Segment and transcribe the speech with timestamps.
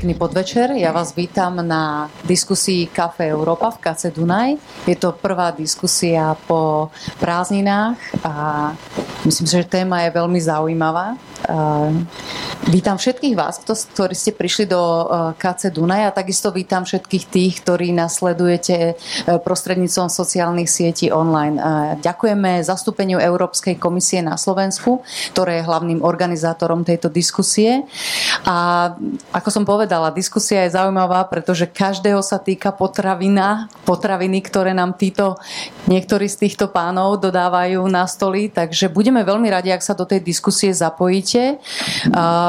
[0.00, 0.72] Pekný podvečer.
[0.80, 4.56] Ja vás vítam na diskusii Café Európa v Kace Dunaj.
[4.88, 6.88] Je to prvá diskusia po
[7.20, 8.32] prázdninách a
[9.28, 11.20] myslím si, že téma je veľmi zaujímavá.
[12.68, 15.08] Vítam všetkých vás, ktorí ste prišli do
[15.40, 21.56] KC Dunaj a takisto vítam všetkých tých, ktorí nasledujete prostredníctvom sociálnych sietí online.
[22.04, 25.00] Ďakujeme zastúpeniu Európskej komisie na Slovensku,
[25.32, 27.88] ktoré je hlavným organizátorom tejto diskusie.
[28.44, 28.92] A
[29.32, 35.40] ako som povedala, diskusia je zaujímavá, pretože každého sa týka potravina, potraviny, ktoré nám títo,
[35.88, 40.20] niektorí z týchto pánov dodávajú na stoly, takže budeme veľmi radi, ak sa do tej
[40.20, 41.56] diskusie zapojíte.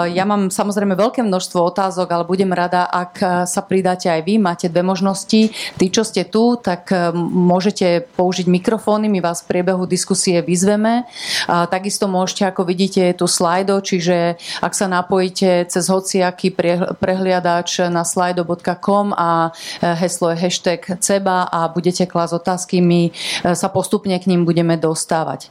[0.09, 4.41] Ja mám samozrejme veľké množstvo otázok, ale budem rada, ak sa pridáte aj vy.
[4.41, 5.51] Máte dve možnosti.
[5.51, 11.05] Tí, čo ste tu, tak e, môžete použiť mikrofóny, my vás v priebehu diskusie vyzveme.
[11.47, 16.53] Takisto môžete, ako vidíte, je tu slajdo, čiže ak sa napojíte cez hociaký
[16.97, 23.11] prehliadač na slido.com a heslo je hashtag CEBA a budete klásť otázky, my
[23.43, 25.49] sa postupne k ním budeme dostávať.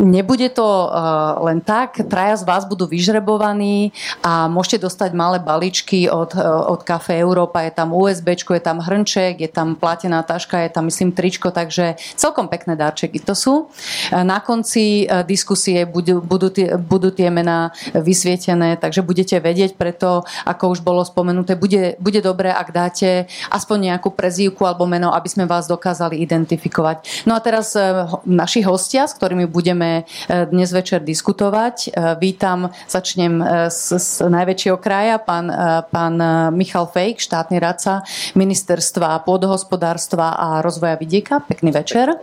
[0.00, 3.92] Nebude to uh, len tak, traja z vás budú vyžrebovaní
[4.24, 8.80] a môžete dostať malé balíčky od, uh, od Café Európa, je tam USB, je tam
[8.80, 13.68] hrnček, je tam platená taška, je tam myslím tričko, takže celkom pekné darčeky to sú.
[13.68, 20.24] Uh, na konci diskusie budú, budú, tie, budú tie mená vysvietené, takže budete vedieť, preto
[20.48, 25.28] ako už bolo spomenuté, bude, bude dobré, ak dáte aspoň nejakú prezývku alebo meno, aby
[25.28, 27.28] sme vás dokázali identifikovať.
[27.28, 27.76] No a teraz
[28.24, 31.76] naši hostia, s ktorými budeme budeme e, dnes večer diskutovať.
[31.86, 31.90] E,
[32.22, 35.50] vítam, začnem e, z, z najväčšieho kraja, pán,
[35.90, 36.14] pán
[36.54, 38.06] Michal Fejk, štátny radca
[38.38, 41.42] ministerstva pôdohospodárstva a rozvoja vidieka.
[41.42, 42.14] Pekný večer.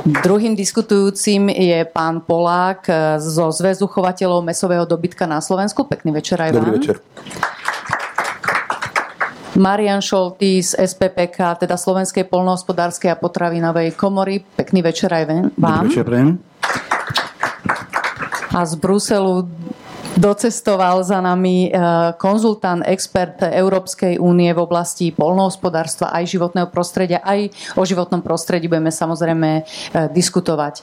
[0.00, 2.88] Druhým diskutujúcim je pán Polák
[3.20, 5.86] zo Zväzu chovateľov mesového dobytka na Slovensku.
[5.86, 6.58] Pekný večer aj vám.
[6.58, 6.96] Dobrý večer.
[9.60, 14.40] Marian Šolty z SPPK, teda Slovenskej polnohospodárskej a potravinovej komory.
[14.40, 15.24] Pekný večer aj
[15.60, 15.84] vám.
[15.84, 16.08] Dobrý večer,
[18.56, 19.44] A z Bruselu
[20.16, 21.70] docestoval za nami e,
[22.16, 27.20] konzultant, expert Európskej únie v oblasti polnohospodárstva aj životného prostredia.
[27.20, 27.40] Aj
[27.76, 29.62] o životnom prostredí budeme samozrejme e,
[30.10, 30.82] diskutovať.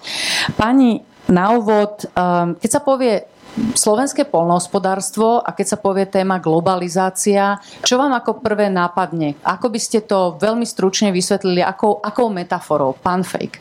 [0.53, 2.13] Pani, na úvod, e,
[2.61, 3.25] keď sa povie
[3.73, 9.37] slovenské polnohospodárstvo a keď sa povie téma globalizácia, čo vám ako prvé nápadne?
[9.41, 12.93] Ako by ste to veľmi stručne vysvetlili, akou, akou metaforou?
[12.97, 13.59] Pán Fejk.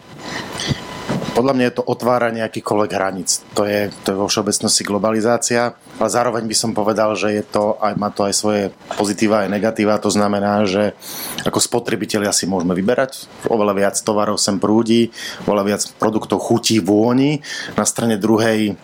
[1.36, 3.44] Podľa mňa je to otváranie akýchkoľvek hraníc.
[3.52, 7.76] To je, to je vo všeobecnosti globalizácia, ale zároveň by som povedal, že je to,
[7.76, 8.62] aj, má to aj svoje
[8.96, 10.00] pozitíva aj negatíva.
[10.00, 10.96] To znamená, že
[11.44, 13.28] ako spotrebitelia si môžeme vyberať.
[13.52, 15.12] Oveľa viac tovarov sem prúdi,
[15.44, 17.44] oveľa viac produktov chutí, vôni.
[17.76, 18.80] Na strane druhej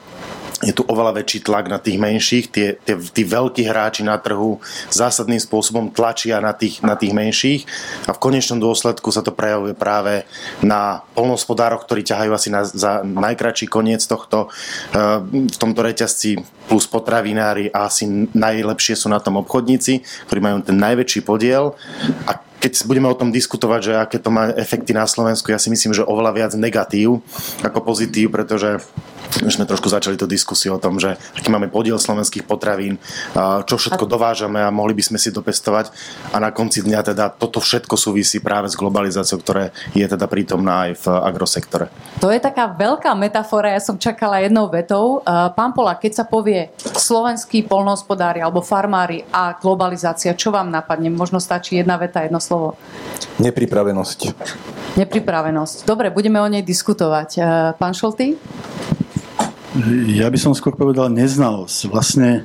[0.62, 4.62] je tu oveľa väčší tlak na tých menších, tie, tie, tí veľkí hráči na trhu
[4.95, 7.67] zásadným spôsobom tlačia na tých, na tých menších
[8.06, 10.23] a v konečnom dôsledku sa to prejavuje práve
[10.62, 14.49] na polnospodároch, ktorí ťahajú asi na, za najkračší koniec tohto,
[14.95, 15.19] eh,
[15.50, 16.39] v tomto reťazci
[16.71, 21.75] plus potravinári a asi najlepšie sú na tom obchodníci, ktorí majú ten najväčší podiel.
[22.31, 25.67] A keď budeme o tom diskutovať, že aké to má efekty na Slovensku, ja si
[25.67, 27.19] myslím, že oveľa viac negatív
[27.67, 28.79] ako pozitív, pretože
[29.41, 33.00] už sme trošku začali tú diskusiu o tom, že aký máme podiel slovenských potravín,
[33.65, 35.88] čo všetko dovážame a mohli by sme si dopestovať
[36.34, 40.91] a na konci dňa teda toto všetko súvisí práve s globalizáciou, ktoré je teda prítomná
[40.91, 41.87] aj v agrosektore.
[42.20, 45.25] To je taká veľká metafora, ja som čakala jednou vetou.
[45.26, 51.09] Pán Pola, keď sa povie slovenskí polnohospodári alebo farmári a globalizácia, čo vám napadne?
[51.09, 52.75] Možno stačí jedna veta, jedno slovo.
[53.41, 54.19] Nepripravenosť.
[54.99, 55.88] Nepripravenosť.
[55.88, 57.41] Dobre, budeme o nej diskutovať.
[57.81, 58.37] Pán Šolty?
[60.12, 61.88] Ja by som skôr povedal neznalosť.
[61.88, 62.44] Vlastne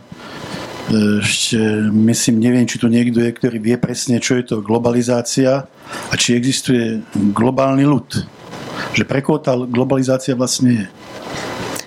[0.88, 1.60] e, ešte
[1.92, 5.68] myslím, neviem, či tu niekto je, ktorý vie presne, čo je to globalizácia
[6.08, 7.04] a či existuje
[7.36, 8.08] globálny ľud.
[8.96, 10.88] Že pre koho tá globalizácia vlastne je.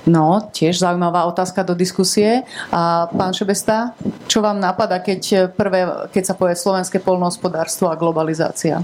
[0.09, 2.45] No, tiež zaujímavá otázka do diskusie.
[2.73, 3.97] A pán Šebesta,
[4.29, 8.81] čo vám napadá, keď, prvé, keď sa povie slovenské polnohospodárstvo a globalizácia?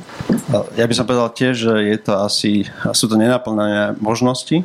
[0.76, 4.60] Ja by som povedal tiež, že je to asi, sú to nenaplné možnosti,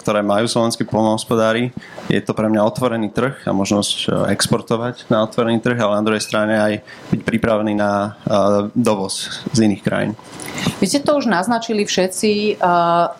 [0.00, 1.74] ktoré, majú slovenskí polnohospodári.
[2.10, 6.06] Je to pre mňa otvorený trh a možnosť e, exportovať na otvorený trh, ale na
[6.06, 6.72] druhej strane aj
[7.14, 8.10] byť pripravený na e,
[8.74, 10.12] dovoz z iných krajín.
[10.82, 12.52] Vy ste to už naznačili všetci e,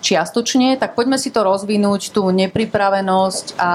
[0.02, 3.74] čiastočne, tak poďme si to rozvinúť, tú nepripravenosť a,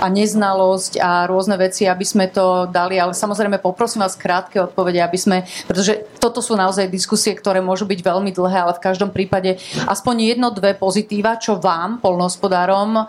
[0.00, 4.98] a neznalosť a rôzne veci, aby sme to dali, ale samozrejme poprosím vás krátke odpovede,
[5.04, 5.36] aby sme,
[5.68, 10.34] pretože toto sú naozaj diskusie, ktoré môžu byť veľmi dlhé, ale v každom prípade aspoň
[10.34, 13.06] jedno, dve pozitíva, čo vám, polnohospodárom,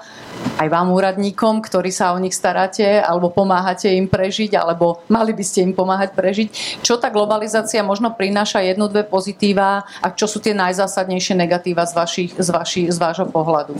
[0.59, 5.43] aj vám úradníkom, ktorí sa o nich staráte, alebo pomáhate im prežiť, alebo mali by
[5.45, 6.47] ste im pomáhať prežiť.
[6.85, 11.93] Čo tá globalizácia možno prináša jednu, dve pozitíva a čo sú tie najzásadnejšie negatíva z,
[11.95, 13.73] vašich, z, vaši, z vášho pohľadu?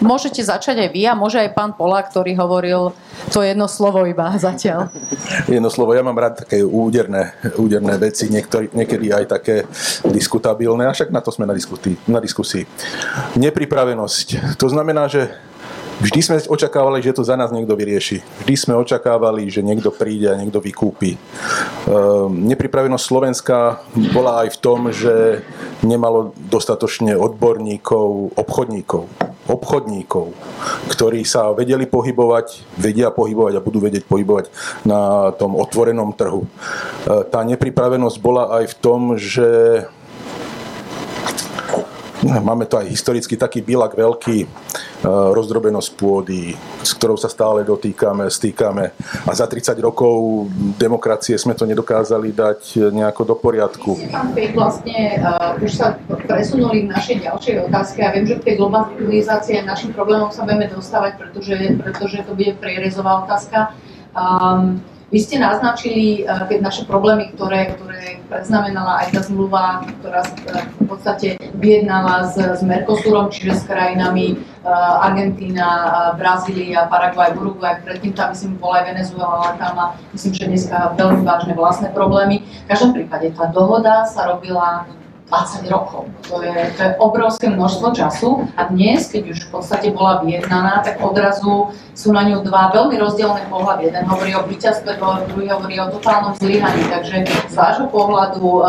[0.00, 2.96] Môžete začať aj vy a môže aj pán Pola, ktorý hovoril
[3.28, 4.88] to jedno slovo iba zatiaľ.
[5.44, 9.68] Jedno slovo, ja mám rád také úderné, úderné veci, niektorý, niekedy aj také
[10.08, 12.64] diskutabilné, a však na to sme na, diskusii, na diskusii.
[13.36, 14.56] Nepripravenosť.
[14.56, 15.28] To znamená, že
[16.00, 18.24] Vždy sme očakávali, že to za nás niekto vyrieši.
[18.40, 21.12] Vždy sme očakávali, že niekto príde a niekto vykúpi.
[21.12, 23.84] Ehm, nepripravenosť Slovenska
[24.16, 25.44] bola aj v tom, že
[25.84, 29.12] nemalo dostatočne odborníkov, obchodníkov.
[29.44, 30.32] Obchodníkov,
[30.88, 34.48] ktorí sa vedeli pohybovať, vedia pohybovať a budú vedieť pohybovať
[34.88, 36.48] na tom otvorenom trhu.
[36.48, 39.48] Ehm, tá nepripravenosť bola aj v tom, že
[42.48, 44.48] Máme to aj historicky taký bilak veľký, e,
[45.08, 46.52] rozdrobenosť pôdy,
[46.84, 48.92] s ktorou sa stále dotýkame, stýkame.
[49.24, 53.96] A za 30 rokov demokracie sme to nedokázali dať nejako do poriadku.
[54.36, 55.96] Pej, vlastne uh, už sa
[56.28, 60.68] presunuli v našej ďalšej otázke a viem, že v tej globalizácii našim problémom sa budeme
[60.68, 63.72] dostávať, pretože, pretože to bude prierezová otázka.
[64.12, 70.22] Um, vy ste naznačili uh, tie naše problémy, ktoré, ktoré predznamenala aj tá zmluva, ktorá
[70.78, 71.28] v podstate
[71.58, 75.68] vyjednala s, s Mercosurom, čiže s krajinami uh, Argentína,
[76.14, 80.76] Brazília, Paraguay, Uruguay, predtým tam myslím bola aj Venezuela, ale tam má myslím, že dneska
[80.94, 82.46] veľmi vážne vlastné problémy.
[82.46, 84.86] V každom prípade tá dohoda sa robila
[85.30, 86.10] 20 rokov.
[86.26, 90.82] To je, to je obrovské množstvo času a dnes, keď už v podstate bola vyjednaná,
[90.82, 93.94] tak odrazu sú na ňu dva veľmi rozdielne pohľady.
[93.94, 94.98] Jeden hovorí o víťazstve,
[95.30, 96.82] druhý hovorí o totálnom zlyhaní.
[96.90, 98.66] Takže z vášho pohľadu, uh,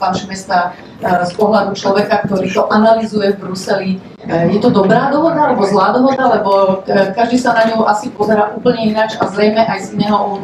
[0.00, 5.12] pán Šmesta, uh, z pohľadu človeka, ktorý to analizuje v Bruseli, uh, je to dobrá
[5.12, 6.80] dohoda alebo zlá dohoda, lebo
[7.12, 10.40] každý sa na ňu asi pozera úplne ináč a zrejme aj z iného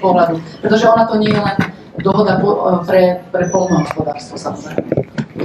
[0.00, 0.40] pohľadu.
[0.64, 1.73] Pretože ona to nie je len
[2.04, 2.36] dohoda
[2.84, 4.84] pre, pre polnohospodárstvo samozrejme.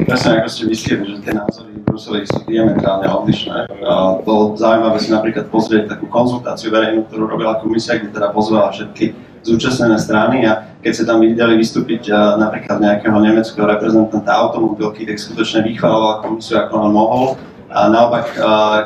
[0.03, 3.71] Presne ako ste mysleli, že tie názory v Bruseli sú diametrálne odlišné.
[3.87, 8.75] A bolo zaujímavé si napríklad pozrieť takú konzultáciu verejnú, ktorú robila komisia, kde teda pozvala
[8.75, 15.15] všetky zúčastnené strany a keď sa tam videli vystúpiť napríklad nejakého nemeckého reprezentanta automobilky, tak
[15.15, 17.25] skutočne vychvaloval komisiu, ako on mohol
[17.69, 18.35] a naopak,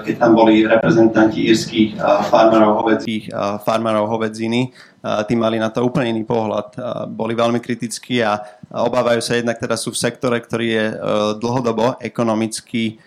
[0.05, 1.97] keď tam boli reprezentanti írskych
[2.29, 3.33] farmárov hovedzích,
[3.65, 6.79] farmárov hovedziny, tí mali na to úplne iný pohľad.
[7.11, 8.39] Boli veľmi kritickí a
[8.71, 10.95] obávajú sa jednak teda sú v sektore, ktorý je e,
[11.43, 12.97] dlhodobo ekonomicky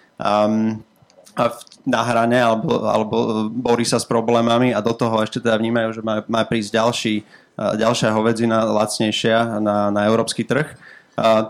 [1.86, 3.16] na hrane alebo, alebo
[3.52, 7.14] borí sa s problémami a do toho ešte teda vnímajú, že má, má prísť ďalší,
[7.56, 10.64] ďalšia hovedzina lacnejšia na, na európsky trh.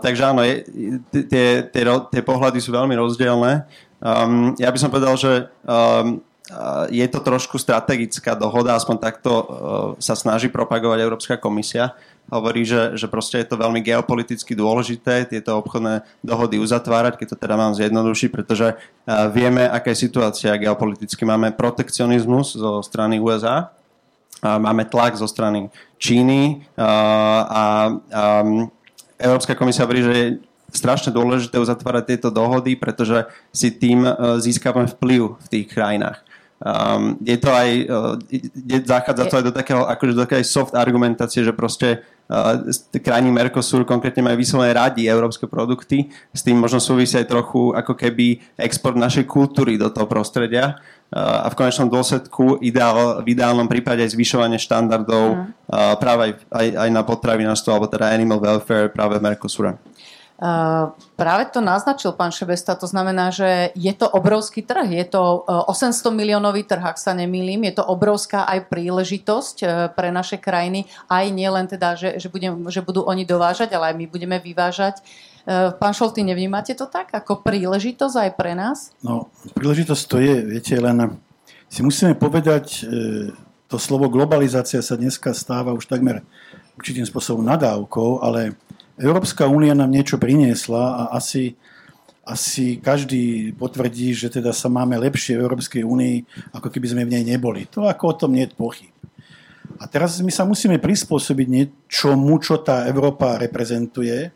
[0.03, 0.43] Takže áno,
[1.11, 3.63] tie, pohľady sú veľmi rozdielne.
[4.59, 5.47] Ja by som povedal, že
[6.87, 9.45] je to trošku strategická dohoda, aspoň takto uh,
[9.99, 11.91] sa snaží propagovať Európska komisia.
[12.31, 17.37] Hovorí, že, že proste je to veľmi geopoliticky dôležité tieto obchodné dohody uzatvárať, keď to
[17.39, 21.27] teda mám zjednodušiť, pretože uh, vieme, aká je situácia geopoliticky.
[21.27, 23.75] Máme protekcionizmus zo strany USA,
[24.37, 25.67] máme tlak zo strany
[25.97, 26.85] Číny uh,
[27.43, 27.63] a
[28.45, 28.69] um,
[29.17, 30.15] Európska komisia hovorí, že
[30.71, 34.11] strašne dôležité uzatvárať tieto dohody, pretože si tým e,
[34.43, 36.26] získavame vplyv v tých krajinách.
[36.57, 40.73] Um, je to aj, uh, je, zachádza to aj do takého, akože do takej soft
[40.73, 42.01] argumentácie, že proste
[42.33, 42.57] uh,
[42.97, 47.93] krajiny Mercosur konkrétne majú vyslovené radi európske produkty, s tým možno súvisí aj trochu ako
[47.93, 50.81] keby export našej kultúry do toho prostredia
[51.13, 55.41] uh, a v konečnom dôsledku ideál, v ideálnom prípade aj zvyšovanie štandardov mm.
[55.69, 59.21] uh, práve aj, aj, aj na potravinárstvo alebo teda animal welfare práve.
[59.21, 59.77] Uh,
[61.17, 65.89] práve to naznačil pán Šebesta, to znamená, že je to obrovský trh, je to 800
[65.89, 70.85] uh, miliónový trh, ak sa nemýlim, je to obrovská aj príležitosť uh, pre naše krajiny,
[71.09, 75.01] aj nielen teda, že, že, budem, že budú oni dovážať, ale aj my budeme vyvážať.
[75.79, 78.91] Pán Šolty, nevnímate to tak ako príležitosť aj pre nás?
[78.99, 81.15] No, príležitosť to je, viete, len
[81.71, 82.83] si musíme povedať,
[83.71, 86.19] to slovo globalizácia sa dneska stáva už takmer
[86.75, 88.59] určitým spôsobom nadávkou, ale
[88.97, 91.53] Európska únia nám niečo priniesla a asi,
[92.25, 96.15] asi každý potvrdí, že teda sa máme lepšie v Európskej únii,
[96.57, 97.69] ako keby sme v nej neboli.
[97.77, 98.89] To ako o tom nie je pochyb.
[99.77, 104.33] A teraz my sa musíme prispôsobiť niečomu, čo tá Európa reprezentuje.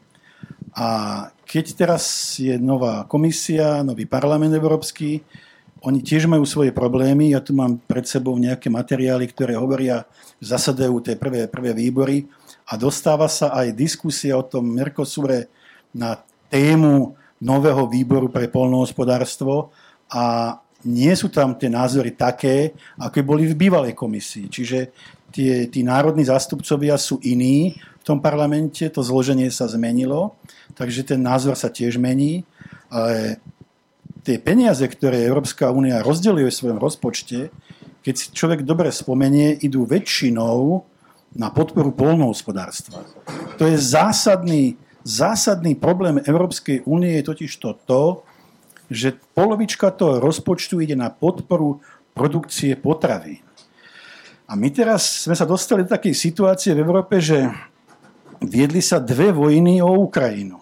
[0.78, 0.88] A
[1.50, 5.26] keď teraz je nová komisia, nový parlament európsky,
[5.82, 7.34] oni tiež majú svoje problémy.
[7.34, 10.06] Ja tu mám pred sebou nejaké materiály, ktoré hovoria,
[10.38, 12.30] zasadajú tie prvé, prvé výbory
[12.72, 15.52] a dostáva sa aj diskusia o tom Mercosure
[15.92, 16.16] na
[16.48, 19.76] tému nového výboru pre polnohospodárstvo
[20.08, 20.56] a
[20.88, 24.48] nie sú tam tie názory také, ako boli v bývalej komisii.
[24.48, 24.80] Čiže
[25.36, 30.40] tie, tí národní zástupcovia sú iní v tom parlamente, to zloženie sa zmenilo,
[30.74, 32.48] takže ten názor sa tiež mení,
[32.90, 33.38] ale
[34.26, 37.54] tie peniaze, ktoré Európska únia rozdeľuje v svojom rozpočte,
[38.02, 40.82] keď si človek dobre spomenie, idú väčšinou
[41.32, 43.08] na podporu polnohospodárstva.
[43.56, 48.04] To je zásadný, zásadný problém Európskej únie, je totiž to to,
[48.92, 51.80] že polovička toho rozpočtu ide na podporu
[52.12, 53.40] produkcie potravín.
[54.52, 57.48] A my teraz sme sa dostali do takej situácie v Európe, že
[58.44, 60.60] viedli sa dve vojny o Ukrajinu.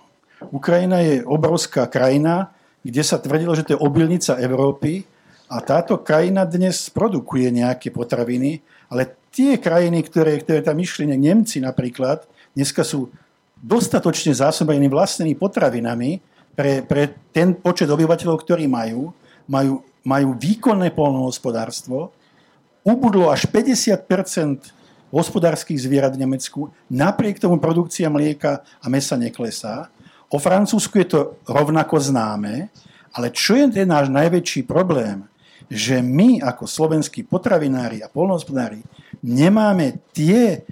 [0.54, 2.54] Ukrajina je obrovská krajina,
[2.86, 5.10] kde sa tvrdilo, že to je obilnica Európy
[5.50, 8.62] a táto krajina dnes produkuje nejaké potraviny,
[8.94, 13.10] ale tie krajiny, ktoré, ktoré tam išli, Nemci napríklad, dneska sú
[13.60, 16.22] dostatočne zásobení vlastnými potravinami,
[16.60, 19.16] pre, pre ten počet obyvateľov, ktorí majú,
[19.48, 22.12] majú, majú výkonné polnohospodárstvo,
[22.84, 24.76] ubudlo až 50%
[25.10, 29.88] hospodárskych zvierat v Nemecku, napriek tomu produkcia mlieka a mesa neklesá.
[30.28, 32.70] O Francúzsku je to rovnako známe,
[33.16, 35.26] ale čo je ten náš najväčší problém?
[35.72, 38.84] Že my ako slovenskí potravinári a polnohospodári
[39.24, 40.64] nemáme tie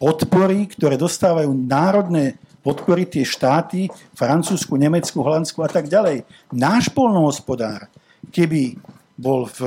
[0.00, 3.80] podpory, ktoré dostávajú národné podporiť tie štáty,
[4.14, 6.22] Francúzsku, Nemecku, Holandsku a tak ďalej.
[6.54, 7.90] Náš polnohospodár,
[8.30, 8.78] keby
[9.18, 9.60] bol v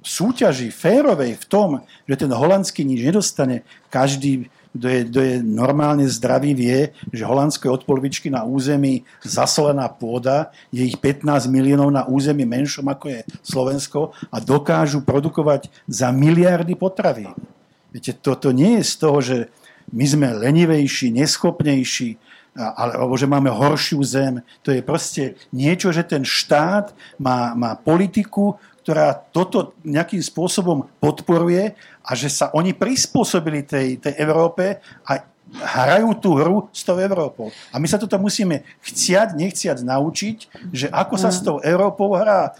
[0.00, 1.68] súťaži férovej v tom,
[2.08, 7.66] že ten holandský nič nedostane, každý, kto je, kto je normálne zdravý, vie, že Holandsko
[7.66, 13.06] je od polovičky na území zasolená pôda, je ich 15 miliónov na území menšom ako
[13.10, 17.34] je Slovensko a dokážu produkovať za miliardy potravín.
[17.90, 19.36] Viete, toto nie je z toho, že
[19.90, 22.14] my sme lenivejší, neschopnejší,
[22.54, 24.34] alebo že máme horšiu zem.
[24.66, 31.76] To je proste niečo, že ten štát má, má politiku, ktorá toto nejakým spôsobom podporuje
[32.00, 37.50] a že sa oni prispôsobili tej, tej Európe a hrajú tú hru s tou Európou.
[37.74, 40.36] A my sa toto musíme chcieť, nechciať naučiť,
[40.70, 42.54] že ako sa s tou Európou hrá.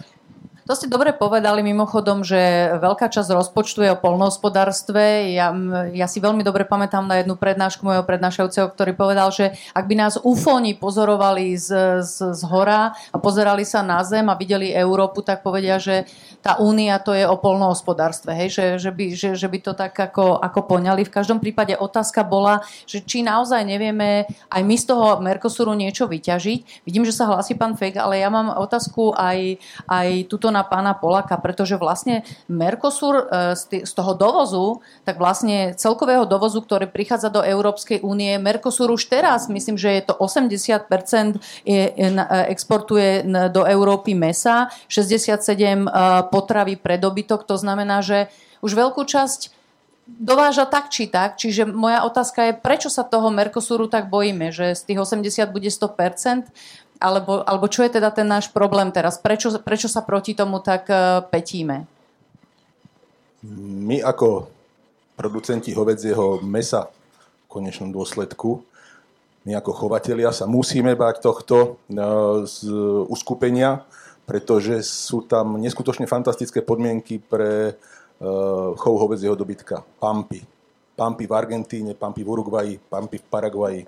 [0.69, 2.37] To ste dobre povedali mimochodom, že
[2.77, 5.33] veľká časť rozpočtu je o polnohospodárstve.
[5.33, 5.49] Ja,
[5.89, 9.95] ja si veľmi dobre pamätám na jednu prednášku mojho prednášajúceho, ktorý povedal, že ak by
[9.97, 15.25] nás ufóni pozorovali z, z, z hora a pozerali sa na zem a videli Európu,
[15.25, 16.05] tak povedia, že
[16.45, 18.37] tá únia to je o polnohospodárstve.
[18.37, 18.47] Hej?
[18.53, 21.09] Že, že, by, že, že by to tak ako, ako poňali.
[21.09, 26.05] V každom prípade otázka bola, že či naozaj nevieme aj my z toho Mercosuru niečo
[26.05, 26.85] vyťažiť.
[26.85, 29.57] Vidím, že sa hlasí pán Feg, ale ja mám otázku aj,
[29.89, 36.27] aj túto na pána Polaka, pretože vlastne Mercosur e, z toho dovozu, tak vlastne celkového
[36.27, 41.83] dovozu, ktorý prichádza do Európskej únie, Mercosur už teraz, myslím, že je to 80% je,
[42.51, 45.89] exportuje do Európy mesa, 67 e,
[46.27, 48.27] potravy pre dobytok, to znamená, že
[48.61, 49.61] už veľkú časť
[50.19, 54.75] dováža tak či tak, čiže moja otázka je, prečo sa toho Mercosuru tak bojíme, že
[54.75, 56.51] z tých 80 bude 100%,
[57.01, 59.17] alebo, alebo čo je teda ten náš problém teraz?
[59.17, 61.89] Prečo, prečo sa proti tomu tak uh, petíme?
[63.81, 64.45] My ako
[65.17, 68.61] producenti hovedzieho mesa v konečnom dôsledku,
[69.41, 72.69] my ako chovatelia sa musíme bať tohto uh, z
[73.09, 73.81] uskupenia,
[74.29, 79.81] pretože sú tam neskutočne fantastické podmienky pre uh, chov hovedzieho dobytka.
[79.97, 80.45] Pampy.
[80.93, 83.81] Pampy v Argentíne, pampy v Uruguayi, pampy v Paraguaji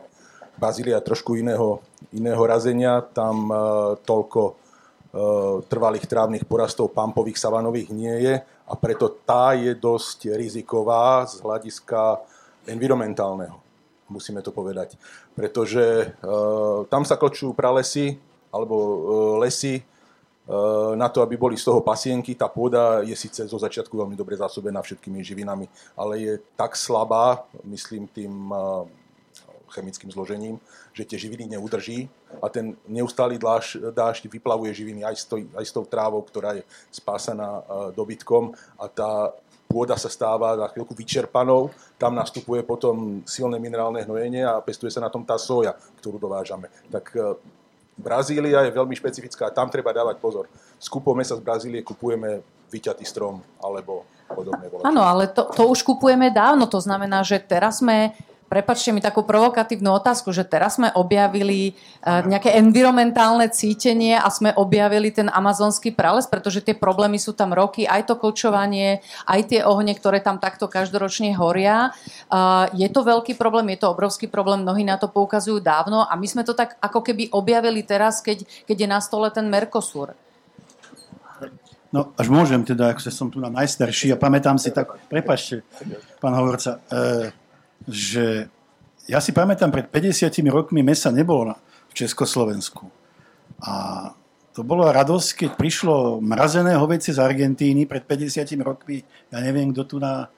[0.53, 1.81] Bazília trošku iného,
[2.13, 3.57] iného razenia, tam uh,
[4.05, 4.55] toľko uh,
[5.65, 12.21] trvalých trávnych porastov pampových savanových nie je a preto tá je dosť riziková z hľadiska
[12.69, 13.59] environmentálneho,
[14.07, 14.95] musíme to povedať.
[15.35, 18.21] Pretože uh, tam sa kločujú pralesy
[18.53, 18.95] alebo uh,
[19.41, 22.37] lesy uh, na to, aby boli z toho pasienky.
[22.37, 25.65] Tá pôda je síce zo začiatku veľmi dobre zásobená všetkými živinami,
[25.97, 28.85] ale je tak slabá, myslím tým uh,
[29.73, 30.61] chemickým zložením,
[30.93, 33.41] že tie živiny neudrží a ten neustály
[33.91, 36.63] dážď, vyplavuje živiny aj s, to, aj s tou trávou, ktorá je
[36.93, 37.61] spásaná e,
[37.97, 39.33] dobytkom a tá
[39.65, 45.01] pôda sa stáva na chvíľku vyčerpanou, tam nastupuje potom silné minerálne hnojenie a pestuje sa
[45.01, 46.69] na tom tá soja, ktorú dovážame.
[46.93, 47.33] Tak e,
[47.97, 50.45] Brazília je veľmi špecifická, tam treba dávať pozor.
[50.77, 54.65] Skupujeme sa z Brazílie, kupujeme vyťatý strom alebo podobné.
[54.81, 58.17] Áno, ale to, to už kupujeme dávno, to znamená, že teraz sme
[58.53, 61.73] prepačte mi takú provokatívnu otázku, že teraz sme objavili
[62.05, 67.49] uh, nejaké environmentálne cítenie a sme objavili ten amazonský prales, pretože tie problémy sú tam
[67.49, 71.97] roky, aj to kočovanie, aj tie ohne, ktoré tam takto každoročne horia.
[72.29, 76.13] Uh, je to veľký problém, je to obrovský problém, mnohí na to poukazujú dávno a
[76.13, 80.13] my sme to tak ako keby objavili teraz, keď, keď je na stole ten Mercosur.
[81.93, 85.61] No, až môžem teda, ako som tu na najstarší a pamätám si tak, prepašte,
[86.17, 87.29] pán hovorca, e,
[87.87, 88.47] že
[89.07, 91.55] ja si pamätám, pred 50 rokmi mesa nebolo
[91.91, 92.87] v Československu.
[93.63, 93.73] A
[94.53, 99.01] to bolo radosť, keď prišlo mrazené hovecie z Argentíny pred 50 rokmi.
[99.33, 100.29] Ja neviem, kto tu na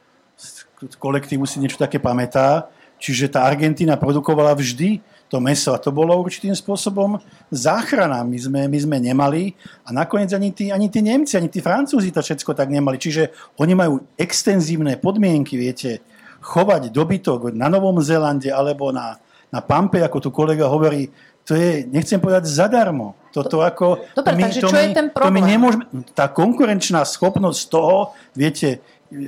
[0.97, 2.71] kolektívu si niečo také pamätá.
[2.95, 5.75] Čiže tá Argentína produkovala vždy to meso.
[5.75, 7.19] A to bolo určitým spôsobom
[7.51, 8.23] záchrana.
[8.23, 9.51] My sme, my sme nemali
[9.83, 12.95] a nakoniec ani tí, ani tí Nemci, ani tí Francúzi to všetko tak nemali.
[12.95, 15.99] Čiže oni majú extenzívne podmienky, viete,
[16.45, 19.17] chovať dobytok na Novom Zélande alebo na,
[19.49, 21.09] na Pampe, ako tu kolega hovorí,
[21.41, 23.17] to je, nechcem povedať, zadarmo.
[23.33, 24.05] Toto ako...
[24.13, 25.25] Dobre, my, takže to čo my, je ten problém?
[25.25, 25.83] To my nemôžeme,
[26.13, 28.81] tá konkurenčná schopnosť toho, viete,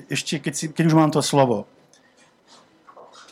[0.10, 1.70] ešte keď, si, keď už mám to slovo,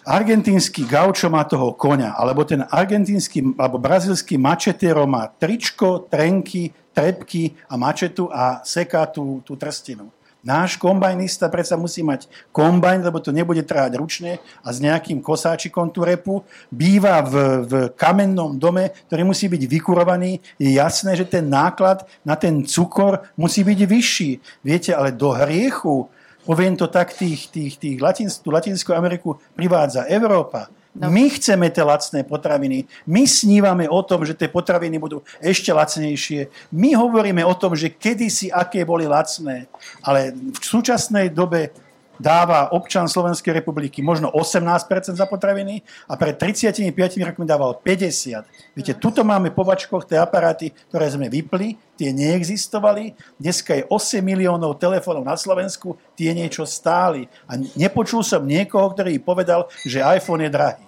[0.06, 7.58] argentínsky gaučo má toho koňa, alebo ten argentínsky alebo brazilský mačetero má tričko, trenky, trepky
[7.66, 10.14] a mačetu a seká tú, tú trstinu.
[10.46, 15.90] Náš kombajnista predsa musí mať kombajn, lebo to nebude trávať ručne a s nejakým kosáčikom
[15.90, 16.46] tú repu.
[16.70, 17.34] Býva v,
[17.66, 20.38] v kamennom dome, ktorý musí byť vykurovaný.
[20.62, 24.32] Je jasné, že ten náklad na ten cukor musí byť vyšší.
[24.62, 26.06] Viete, ale do hriechu
[26.46, 30.70] poviem to tak, tých, tých, tých Latins, tú Latinskú Ameriku privádza Európa.
[30.96, 31.12] No.
[31.12, 32.88] My chceme tie lacné potraviny.
[33.04, 36.72] My snívame o tom, že tie potraviny budú ešte lacnejšie.
[36.72, 39.68] My hovoríme o tom, že kedysi aké boli lacné.
[40.00, 41.76] Ale v súčasnej dobe
[42.18, 46.92] dáva občan Slovenskej republiky možno 18% za potraviny a pred 35
[47.22, 48.76] rokmi dával 50.
[48.76, 53.16] Viete, tuto máme po bačkoch tie aparáty, ktoré sme vypli, tie neexistovali.
[53.40, 57.28] Dneska je 8 miliónov telefónov na Slovensku, tie niečo stáli.
[57.48, 60.84] A nepočul som niekoho, ktorý povedal, že iPhone je drahý.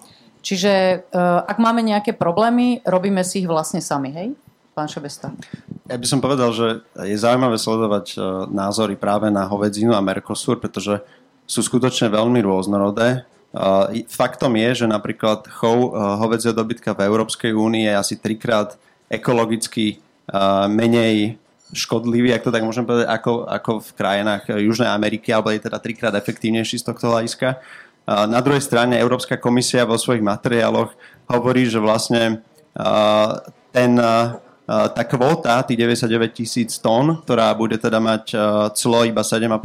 [0.47, 4.29] Čiže uh, ak máme nejaké problémy, robíme si ich vlastne sami, hej?
[4.77, 5.33] Pán Šebesta.
[5.89, 10.61] Ja by som povedal, že je zaujímavé sledovať uh, názory práve na hovedzinu a Mercosur,
[10.61, 11.01] pretože
[11.49, 13.25] sú skutočne veľmi rôznorodé.
[14.11, 18.75] Faktom je, že napríklad chov hovedzieho dobytka v Európskej únii je asi trikrát
[19.07, 20.03] ekologicky
[20.67, 21.39] menej
[21.71, 25.79] škodlivý, ak to tak môžem povedať, ako, ako v krajinách Južnej Ameriky, alebo je teda
[25.79, 27.63] trikrát efektívnejší z tohto hľadiska.
[28.07, 30.91] Na druhej strane Európska komisia vo svojich materiáloch
[31.31, 32.43] hovorí, že vlastne
[33.71, 33.91] ten,
[34.67, 38.35] tá kvóta, tých 99 tisíc tón, ktorá bude teda mať
[38.75, 39.63] clo iba 7,5%,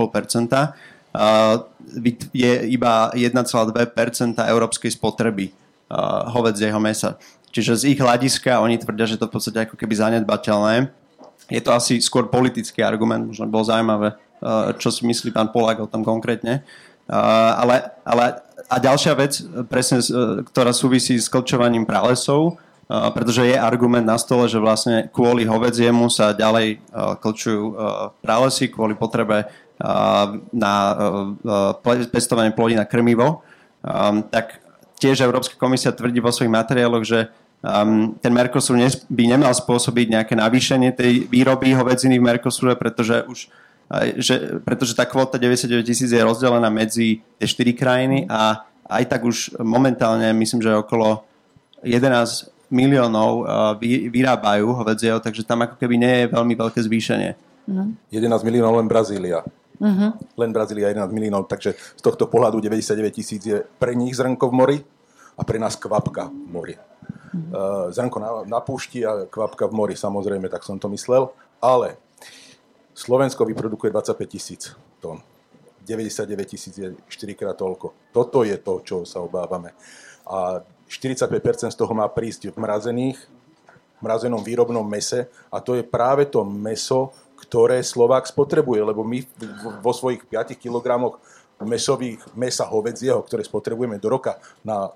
[2.30, 5.50] je iba 1,2% európskej spotreby
[6.30, 7.18] hovedzieho mesa.
[7.52, 10.88] Čiže z ich hľadiska oni tvrdia, že to v podstate ako keby zanedbateľné.
[11.52, 14.16] Je to asi skôr politický argument, možno bolo zaujímavé,
[14.80, 16.64] čo si myslí pán Polák o tom konkrétne.
[17.10, 20.00] Ale, ale a ďalšia vec, presne,
[20.48, 22.56] ktorá súvisí s klčovaním pralesov,
[22.92, 26.84] pretože je argument na stole, že vlastne kvôli hovedziemu sa ďalej
[27.24, 27.64] klčujú
[28.20, 29.48] pralesy, kvôli potrebe
[30.52, 30.74] na
[32.12, 33.40] pestovanie plodí na krmivo,
[34.28, 34.60] tak
[35.00, 37.32] tiež Európska komisia tvrdí vo svojich materiáloch, že
[38.20, 38.76] ten Mercosur
[39.08, 43.48] by nemal spôsobiť nejaké navýšenie tej výroby hovedziny v Mercosure, pretože už
[44.16, 49.20] že, pretože tá kvota 99 tisíc je rozdelená medzi tie 4 krajiny a aj tak
[49.20, 51.20] už momentálne myslím, že okolo
[51.84, 53.44] 11 miliónov
[54.08, 57.30] vyrábajú hovedzieho, takže tam ako keby nie je veľmi veľké zvýšenie.
[57.68, 58.08] 11
[58.42, 59.44] miliónov len Brazília.
[59.82, 60.14] Uh-huh.
[60.38, 64.54] Len Brazília 11 miliónov, takže z tohto pohľadu 99 tisíc je pre nich zrnko v
[64.54, 64.78] mori
[65.34, 66.74] a pre nás kvapka v mori.
[66.74, 67.90] Uh-huh.
[67.90, 71.34] Zrnko na, na púšti a kvapka v mori, samozrejme, tak som to myslel.
[71.62, 71.98] Ale
[72.94, 74.62] Slovensko vyprodukuje 25 tisíc
[75.02, 75.18] tón.
[75.82, 78.14] 99 tisíc je 4 krát toľko.
[78.14, 79.74] Toto je to, čo sa obávame.
[80.30, 83.16] A 45% z toho má prísť v mrazených,
[84.04, 89.24] mrazenom výrobnom mese a to je práve to meso, ktoré Slovák spotrebuje, lebo my
[89.80, 91.16] vo svojich 5 kg
[91.62, 94.90] mesových mesa hovedzieho, ktoré spotrebujeme do roka na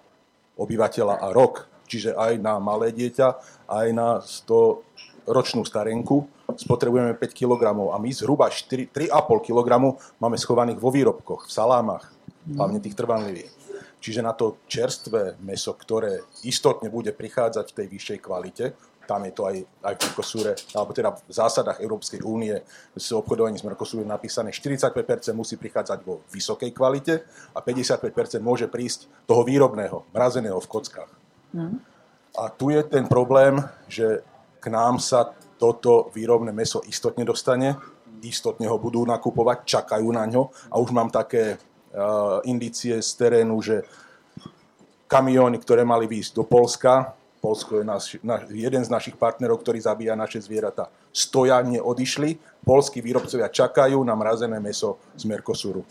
[0.59, 3.28] obyvateľa a rok, čiže aj na malé dieťa,
[3.70, 9.68] aj na 100 ročnú starenku, spotrebujeme 5 kg a my zhruba 4, 3,5 kg
[10.22, 12.11] máme schovaných vo výrobkoch, v salámach,
[12.46, 13.65] hlavne tých trvanlivých.
[14.00, 18.64] Čiže na to čerstvé meso, ktoré istotne bude prichádzať v tej vyššej kvalite,
[19.06, 19.56] tam je to aj,
[19.87, 22.59] aj v Mercosure, alebo teda v zásadách Európskej únie
[22.92, 24.90] s obchodovaním s Mercosurom napísané, 45%
[25.32, 27.22] musí prichádzať vo vysokej kvalite
[27.54, 31.11] a 55% môže prísť toho výrobného, mrazeného v kockách.
[31.54, 31.78] Mm.
[32.37, 34.26] A tu je ten problém, že
[34.61, 37.78] k nám sa toto výrobné meso istotne dostane,
[38.20, 41.56] istotne ho budú nakupovať, čakajú na ňo a už mám také
[41.96, 43.82] uh, indície z terénu, že
[45.09, 49.78] kamióny, ktoré mali výjsť do Polska, Polsko je náš, náš, jeden z našich partnerov, ktorý
[49.78, 50.90] zabíja naše zvieratá.
[51.14, 52.42] Stoja, neodišli.
[52.66, 55.87] Polskí výrobcovia čakajú na mrazené meso z Mercosuru.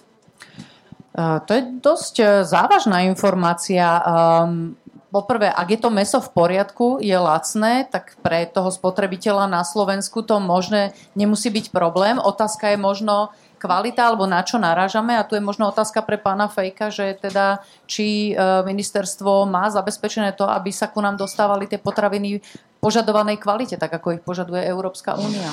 [1.16, 3.88] To je dosť e, závažná informácia.
[4.04, 4.76] Um,
[5.16, 10.28] poprvé, ak je to meso v poriadku, je lacné, tak pre toho spotrebiteľa na Slovensku
[10.28, 12.20] to možné nemusí byť problém.
[12.20, 13.32] Otázka je možno
[13.66, 17.66] kvalita alebo na čo narážame a tu je možno otázka pre pána Fejka, že teda
[17.90, 22.46] či e, ministerstvo má zabezpečené to, aby sa ku nám dostávali tie potraviny
[22.78, 25.50] požadovanej kvalite, tak ako ich požaduje Európska únia.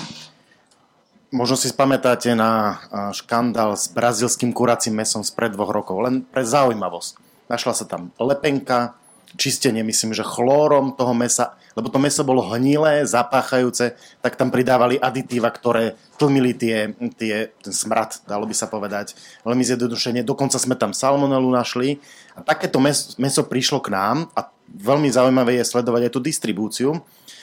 [1.33, 2.77] Možno si spamätáte na
[3.17, 6.05] škandál s brazilským kuracím mesom spred dvoch rokov.
[6.05, 7.17] Len pre zaujímavosť.
[7.49, 8.93] Našla sa tam lepenka,
[9.41, 15.01] čistenie, myslím, že chlórom toho mesa, lebo to meso bolo hnilé, zapáchajúce, tak tam pridávali
[15.01, 19.17] aditíva, ktoré tlmili tie, tie, ten smrad, dalo by sa povedať.
[19.43, 22.01] Veľmi zjednodušene, dokonca sme tam salmonelu našli.
[22.37, 26.91] A takéto meso, meso prišlo k nám a veľmi zaujímavé je sledovať aj tú distribúciu,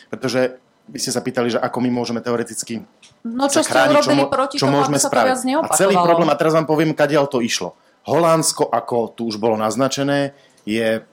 [0.10, 0.58] pretože
[0.90, 2.82] by ste sa pýtali, že ako my môžeme teoreticky
[3.20, 5.36] No čo ste urobili čo, proti čo tomu, môžeme sa spraviť.
[5.44, 7.76] to A celý problém, a teraz vám poviem, kadiaľ to išlo.
[8.08, 10.32] Holandsko, ako tu už bolo naznačené,
[10.64, 11.04] je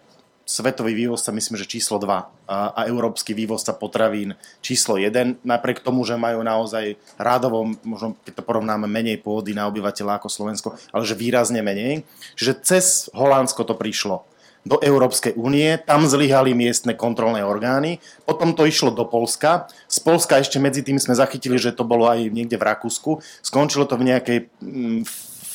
[0.46, 6.06] svetový vývozca, myslím, že číslo 2 a, a európsky vývozca potravín číslo 1, napriek tomu,
[6.06, 11.02] že majú naozaj rádovo, možno keď to porovnáme, menej pôdy na obyvateľa ako Slovensko, ale
[11.02, 12.06] že výrazne menej.
[12.38, 14.24] Čiže cez Holandsko to prišlo
[14.66, 20.42] do Európskej únie, tam zlyhali miestne kontrolné orgány, potom to išlo do Polska, z Polska
[20.42, 24.10] ešte medzi tým sme zachytili, že to bolo aj niekde v Rakúsku, skončilo to v
[24.10, 25.06] nejakej mm,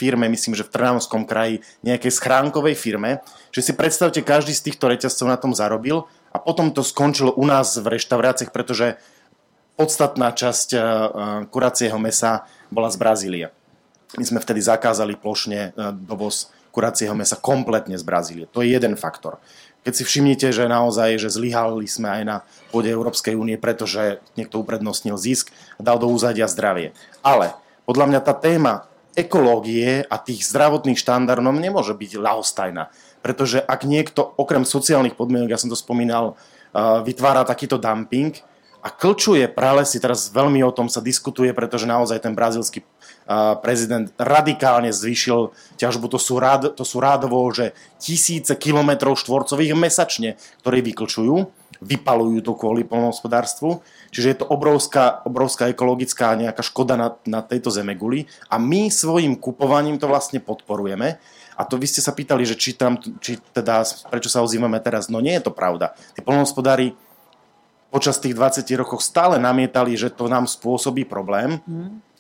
[0.02, 3.20] firme, myslím, že v Trnavskom kraji, nejakej schránkovej firme,
[3.52, 7.44] že si predstavte, každý z týchto reťazcov na tom zarobil a potom to skončilo u
[7.44, 8.96] nás v reštauráciách, pretože
[9.76, 10.82] podstatná časť eh,
[11.52, 13.48] kuracieho mesa bola z Brazílie.
[14.20, 18.46] My sme vtedy zakázali plošne eh, dovoz kuracieho mesa kompletne z Brazílie.
[18.56, 19.44] To je jeden faktor.
[19.82, 22.38] Keď si všimnete, že naozaj, že zlyhali sme aj na
[22.70, 26.94] pôde Európskej únie, pretože niekto uprednostnil zisk a dal do úzadia zdravie.
[27.26, 32.88] Ale podľa mňa tá téma ekológie a tých zdravotných štandardov nemôže byť ľahostajná.
[33.22, 36.36] Pretože ak niekto, okrem sociálnych podmienok, ja som to spomínal,
[37.06, 38.34] vytvára takýto dumping
[38.82, 42.82] a klčuje pralesy, teraz veľmi o tom sa diskutuje, pretože naozaj ten brazilský
[43.62, 46.10] prezident radikálne zvýšil ťažbu.
[46.10, 51.46] To sú, rád, to sú rádovo, že tisíce kilometrov štvorcových mesačne, ktoré vyklčujú,
[51.78, 53.86] vypalujú to kvôli polnohospodárstvu.
[54.10, 59.38] Čiže je to obrovská, obrovská ekologická nejaká škoda na, na tejto zemeguli a my svojim
[59.38, 61.22] kupovaním to vlastne podporujeme.
[61.62, 65.14] A to vy ste sa pýtali, že či, tam, či teda, prečo sa ozývame teraz.
[65.14, 65.94] No nie je to pravda.
[66.18, 66.98] Tí polnohospodári
[67.94, 71.62] počas tých 20 rokov stále namietali, že to nám spôsobí problém.
[71.70, 72.12] Mm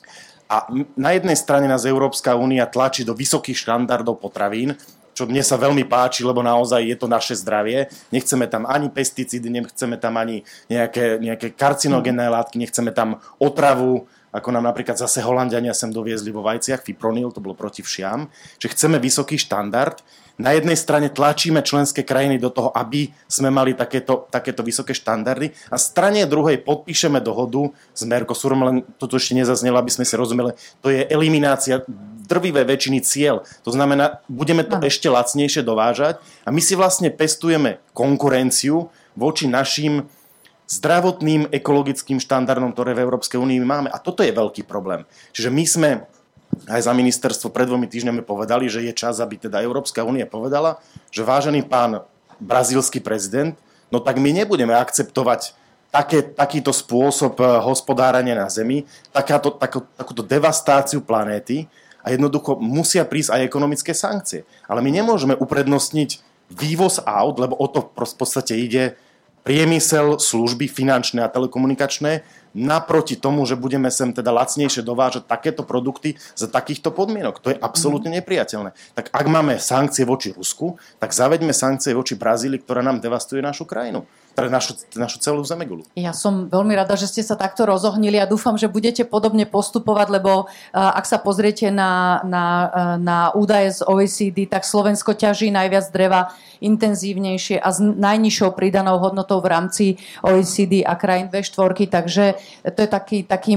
[0.51, 0.67] a
[0.99, 4.75] na jednej strane nás Európska únia tlačí do vysokých štandardov potravín,
[5.15, 7.87] čo mne sa veľmi páči, lebo naozaj je to naše zdravie.
[8.11, 14.49] Nechceme tam ani pesticídy, nechceme tam ani nejaké, nejaké karcinogénne látky, nechceme tam otravu, ako
[14.55, 18.31] nám napríklad zase Holandiania sem doviezli vo vajciach, fipronil, to bolo proti všiam.
[18.57, 19.99] Čiže chceme vysoký štandard,
[20.41, 25.53] na jednej strane tlačíme členské krajiny do toho, aby sme mali takéto, takéto vysoké štandardy
[25.69, 30.57] a strane druhej podpíšeme dohodu s Mercosurom, len toto ešte nezaznelo, aby sme si rozumeli,
[30.81, 31.85] to je eliminácia
[32.25, 33.45] drvivé väčšiny cieľ.
[33.67, 40.07] To znamená, budeme to ešte lacnejšie dovážať a my si vlastne pestujeme konkurenciu voči našim
[40.71, 43.89] zdravotným ekologickým štandardom, ktoré v Európskej únii máme.
[43.91, 45.03] A toto je veľký problém.
[45.35, 45.89] Čiže my sme
[46.71, 50.79] aj za ministerstvo pred dvomi týždňami povedali, že je čas, aby teda Európska únia povedala,
[51.11, 52.03] že vážený pán
[52.39, 53.55] brazílsky prezident,
[53.91, 55.55] no tak my nebudeme akceptovať
[55.91, 61.67] také, takýto spôsob eh, hospodárania na Zemi, takáto, takú, takúto devastáciu planéty
[62.01, 64.47] a jednoducho musia prísť aj ekonomické sankcie.
[64.65, 68.99] Ale my nemôžeme uprednostniť vývoz aut, lebo o to v podstate ide
[69.41, 72.21] priemysel, služby finančné a telekomunikačné,
[72.53, 77.39] naproti tomu, že budeme sem teda lacnejšie dovážať takéto produkty za takýchto podmienok.
[77.39, 78.75] To je absolútne nepriateľné.
[78.93, 83.63] Tak ak máme sankcie voči Rusku, tak zaveďme sankcie voči Brazílii, ktorá nám devastuje našu
[83.63, 85.83] krajinu pre našu, našu celú zemegulu.
[85.93, 90.07] Ja som veľmi rada, že ste sa takto rozohnili a dúfam, že budete podobne postupovať,
[90.07, 92.45] lebo ak sa pozriete na, na,
[92.95, 96.31] na údaje z OECD, tak Slovensko ťaží najviac dreva
[96.63, 99.85] intenzívnejšie a s najnižšou pridanou hodnotou v rámci
[100.23, 102.25] OECD a krajín V4, takže
[102.71, 103.53] to je taký, taký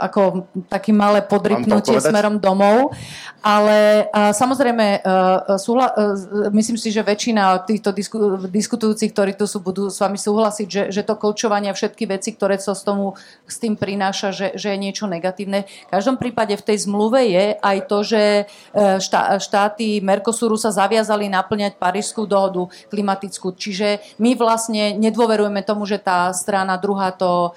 [0.00, 2.96] ako také malé podrypnutie smerom domov.
[3.40, 9.48] Ale a, samozrejme, uh, súhla, uh, myslím si, že väčšina týchto disku, diskutujúcich, ktorí tu
[9.48, 12.84] sú, budú s vami súhlasiť, že, že to kolčovanie a všetky veci, ktoré sa s,
[12.84, 13.16] tomu,
[13.48, 15.64] s tým prináša, že, že je niečo negatívne.
[15.64, 20.68] V každom prípade v tej zmluve je aj to, že uh, štá, štáty Mercosuru sa
[20.68, 23.56] zaviazali naplňať Parížskú dohodu klimatickú.
[23.56, 27.52] Čiže my vlastne nedôverujeme tomu, že tá strana druhá to,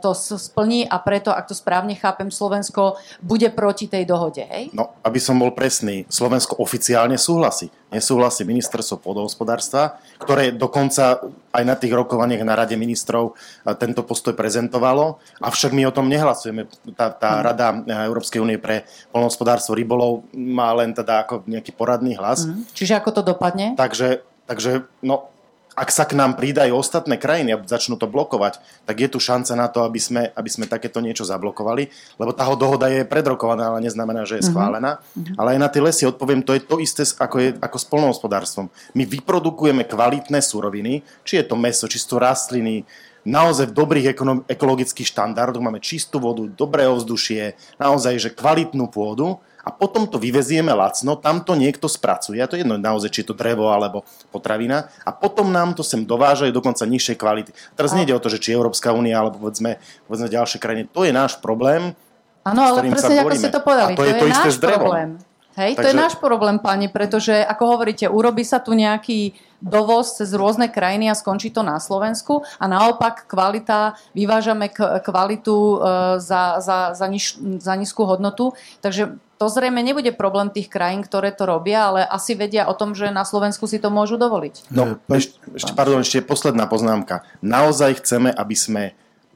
[0.00, 4.40] to splní a preto, ak to správne chápem, Slovensko bude proti tej dohode.
[4.40, 4.72] Hej?
[4.72, 7.68] No, aby som bol presný, Slovensko oficiálne súhlasí.
[7.92, 11.22] Nesúhlasí ministerstvo pôdohospodárstva, ktoré dokonca
[11.54, 13.38] aj na tých rokovaniach na Rade ministrov
[13.78, 16.66] tento postoj prezentovalo, avšak my o tom nehlasujeme.
[16.98, 18.84] Tá, tá Rada eh, Európskej únie pre
[19.14, 22.48] polnohospodárstvo rybolov má len teda ako nejaký poradný hlas.
[22.74, 23.78] Čiže ako to dopadne?
[23.78, 25.30] Takže, takže no,
[25.76, 29.52] ak sa k nám pridajú ostatné krajiny a začnú to blokovať, tak je tu šanca
[29.52, 33.84] na to, aby sme, aby sme takéto niečo zablokovali, lebo tá dohoda je predrokovaná, ale
[33.84, 35.04] neznamená, že je schválená.
[35.36, 38.66] Ale aj na tie lesy odpoviem, to je to isté ako, je, ako s polnohospodárstvom.
[38.96, 42.88] My vyprodukujeme kvalitné suroviny, či je to meso, či sú to rastliny,
[43.26, 44.06] naozaj v dobrých
[44.46, 50.70] ekologických štandardoch, máme čistú vodu, dobré ovzdušie, naozaj, že kvalitnú pôdu a potom to vyvezieme
[50.70, 54.06] lacno, tam to niekto spracuje, a to je jedno naozaj, či je to drevo alebo
[54.30, 57.50] potravina, a potom nám to sem dovážajú dokonca nižšej kvality.
[57.74, 61.10] Teraz nejde o to, že či Európska únia alebo povedzme, povedzme ďalšie krajiny, to je
[61.10, 61.98] náš problém.
[62.46, 65.08] Áno, ale presne ako ste to povedali, A to je to isté náš problém.
[65.56, 69.34] Hej, to je Takže- náš problém, pani, pretože ako hovoríte, urobí sa tu nejaký
[69.66, 74.70] dovoz cez rôzne krajiny a skončí to na Slovensku a naopak kvalita, vyvážame
[75.02, 75.76] kvalitu e,
[76.22, 81.28] za, za, za, niž, za nízku hodnotu, takže to zrejme nebude problém tých krajín, ktoré
[81.28, 84.72] to robia, ale asi vedia o tom, že na Slovensku si to môžu dovoliť.
[84.72, 87.20] No, ešte, ešte, pardon, ešte posledná poznámka.
[87.44, 88.82] Naozaj chceme, aby sme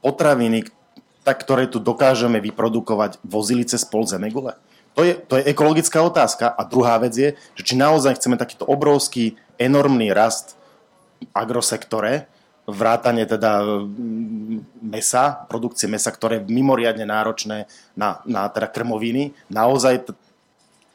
[0.01, 0.65] potraviny,
[1.21, 4.57] tak, ktoré tu dokážeme vyprodukovať, vozili cez pol zemegule?
[4.97, 6.51] To je, to je ekologická otázka.
[6.51, 10.57] A druhá vec je, že či naozaj chceme takýto obrovský, enormný rast
[11.21, 12.25] v agrosektore,
[12.65, 13.61] vrátanie teda
[14.81, 19.33] mesa, produkcie mesa, ktoré je mimoriadne náročné na, na teda krmoviny.
[19.53, 20.13] Naozaj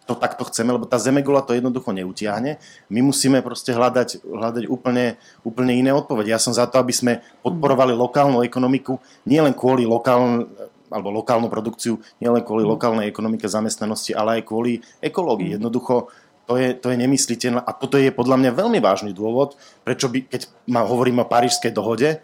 [0.07, 2.63] to takto chceme, lebo tá zemegula to jednoducho neutiahne.
[2.87, 6.31] My musíme proste hľadať, hľadať úplne, úplne iné odpovede.
[6.31, 10.47] Ja som za to, aby sme podporovali lokálnu ekonomiku, nielen kvôli lokálnu,
[10.87, 15.59] alebo lokálnu produkciu, nielen kvôli lokálnej ekonomike zamestnanosti, ale aj kvôli ekológii.
[15.59, 16.15] Jednoducho
[16.47, 20.31] to je, to je nemysliteľné a toto je podľa mňa veľmi vážny dôvod, prečo by,
[20.31, 22.23] keď ma, hovoríme o Parížskej dohode,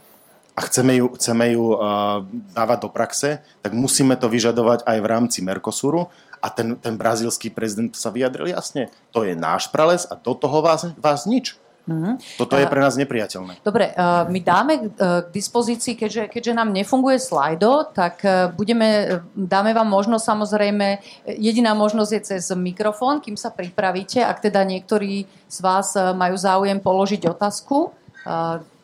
[0.52, 2.20] a chceme ju, chceme ju uh,
[2.52, 6.12] dávať do praxe, tak musíme to vyžadovať aj v rámci Mercosuru.
[6.42, 8.90] A ten, ten brazílsky prezident sa vyjadril jasne.
[9.14, 11.54] To je náš prales a do toho vás, vás nič.
[11.82, 12.38] Mm-hmm.
[12.38, 13.58] Toto je A- pre nás nepriateľné.
[13.66, 18.22] Dobre, uh, my dáme uh, k dispozícii, keďže, keďže nám nefunguje slajdo, tak
[18.54, 20.86] budeme, dáme vám možnosť samozrejme,
[21.26, 24.22] jediná možnosť je cez mikrofón, kým sa pripravíte.
[24.22, 27.90] Ak teda niektorí z vás majú záujem položiť otázku,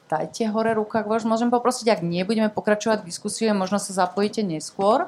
[0.08, 1.86] dajte hore ruku, ak vás môžem poprosiť.
[1.94, 5.06] Ak nie, budeme pokračovať diskusiu, možno sa zapojíte neskôr.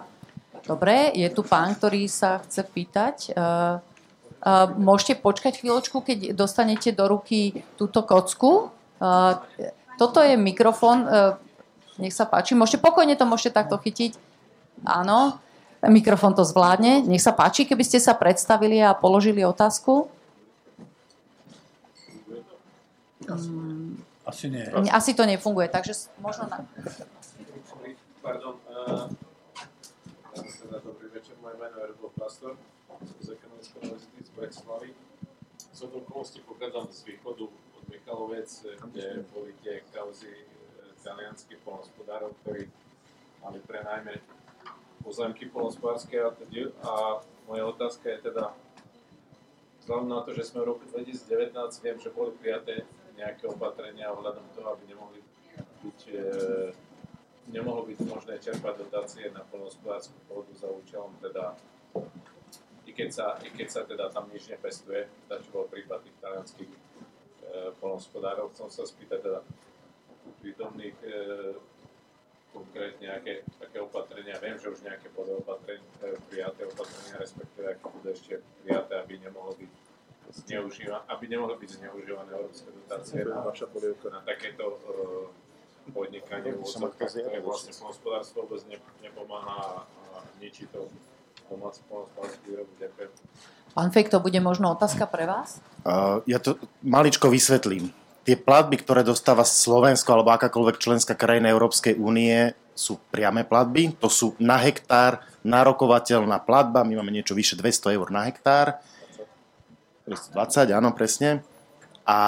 [0.68, 3.32] Dobre, je tu pán, ktorý sa chce pýtať.
[4.40, 8.72] Uh, môžete počkať chvíľočku, keď dostanete do ruky túto kocku.
[8.96, 9.36] Uh,
[10.00, 11.36] toto je mikrofón, uh,
[12.00, 12.56] nech sa páči.
[12.56, 14.16] Môžete pokojne to môžete takto chytiť.
[14.88, 15.36] Áno,
[15.84, 17.04] mikrofón to zvládne.
[17.04, 20.08] Nech sa páči, keby ste sa predstavili a položili otázku.
[24.24, 24.64] Asi nie.
[24.88, 26.64] Asi to nefunguje, takže možno na...
[28.24, 29.04] Pardon, uh,
[30.80, 32.56] dobrý večer, moje meno je Rudolf Pastor
[33.20, 33.36] z
[34.40, 34.96] Bratislavy.
[35.76, 37.44] Som do okolností pochádzam z východu
[37.76, 38.48] od Michalovec,
[38.88, 40.44] kde boli tie kauzy e,
[41.04, 42.64] talianských polnospodárov, ktorí
[43.44, 44.16] mali prenajme
[45.04, 48.56] pozemky polnospodárske a, tedy- a moja otázka je teda,
[49.84, 51.52] vzhľadom na to, že sme v roku 2019,
[51.84, 52.88] viem, že boli prijaté
[53.20, 55.20] nejaké opatrenia ohľadom toho, aby nemohli
[55.84, 56.20] byť e,
[57.52, 61.60] nemohlo byť možné čerpať dotácie na polnospodárskú pôdu za účelom teda
[63.00, 66.68] keď sa, i keď sa teda tam nič nepestuje, teda čo bol prípad tých talianských
[66.68, 66.78] e,
[67.80, 69.40] polnospodárov, chcem sa spýtať teda
[70.44, 71.12] prítomných e,
[72.52, 78.08] konkrétne aké, aké opatrenia, viem, že už nejaké podopatrenia, e, prijaté opatrenia, respektíve aké budú
[78.12, 79.72] ešte prijaté, aby nemohlo byť
[80.30, 84.78] zneužívané, aby nemohli byť zneužívané európske dotácie na, na takéto e,
[85.88, 90.84] podnikanie v úvodzovkách, ktoré vlastne hospodárstvo vôbec ne, nepomáha a ničí to
[93.70, 95.62] Pán Fek, to bude možno otázka pre vás?
[95.86, 97.94] Uh, ja to maličko vysvetlím.
[98.26, 104.08] Tie platby, ktoré dostáva Slovensko alebo akákoľvek členská krajina Európskej únie, sú priame platby, to
[104.08, 108.80] sú na hektár nárokovateľná platba, my máme niečo vyše 200 eur na hektár,
[110.08, 111.44] 220, áno, presne.
[112.04, 112.18] A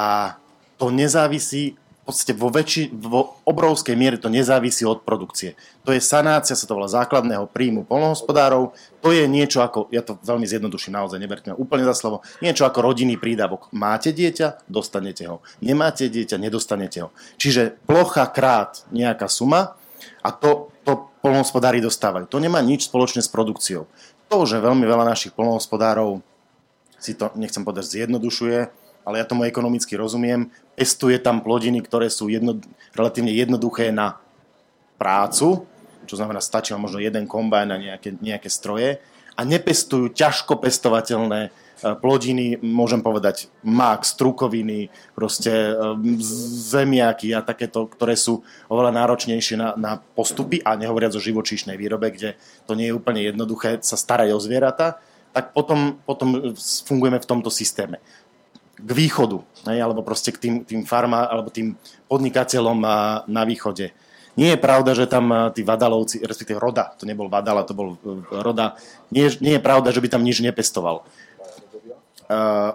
[0.78, 1.74] to nezávisí
[2.12, 5.56] podstate vo, väčši, vo obrovskej miere to nezávisí od produkcie.
[5.88, 8.76] To je sanácia, sa to volá základného príjmu polnohospodárov.
[9.00, 12.68] To je niečo ako, ja to veľmi zjednoduším naozaj, neberte ma úplne za slovo, niečo
[12.68, 13.72] ako rodinný prídavok.
[13.72, 15.40] Máte dieťa, dostanete ho.
[15.64, 17.08] Nemáte dieťa, nedostanete ho.
[17.40, 19.80] Čiže plocha krát nejaká suma
[20.20, 22.28] a to, to polnohospodári dostávajú.
[22.28, 23.88] To nemá nič spoločné s produkciou.
[24.28, 26.20] To, že veľmi veľa našich polnohospodárov
[27.02, 32.30] si to, nechcem povedať, zjednodušuje, ale ja tomu ekonomicky rozumiem, pestuje tam plodiny, ktoré sú
[32.30, 32.58] jedno,
[32.94, 34.22] relatívne jednoduché na
[34.96, 35.66] prácu,
[36.06, 38.98] čo znamená, stačí možno jeden kombajn a nejaké, nejaké stroje.
[39.32, 41.50] A nepestujú ťažko pestovateľné e,
[41.96, 45.74] plodiny, môžem povedať mak, strukoviny, proste e,
[46.68, 52.12] zemiaky a takéto, ktoré sú oveľa náročnejšie na, na postupy a nehovoriac o živočíšnej výrobe,
[52.12, 52.36] kde
[52.68, 55.00] to nie je úplne jednoduché sa starať o zvieratá,
[55.32, 58.04] tak potom, potom fungujeme v tomto systéme
[58.82, 59.38] k východu,
[59.70, 61.78] ne, alebo proste k tým, tým farma, alebo tým
[62.10, 62.78] podnikateľom
[63.30, 63.94] na východe.
[64.32, 68.16] Nie je pravda, že tam tí Vadalovci, respektíve Roda, to nebol Vadala, to bol e,
[68.32, 68.80] Roda,
[69.12, 71.04] nie, nie je pravda, že by tam nič nepestoval.
[72.32, 72.72] Uh,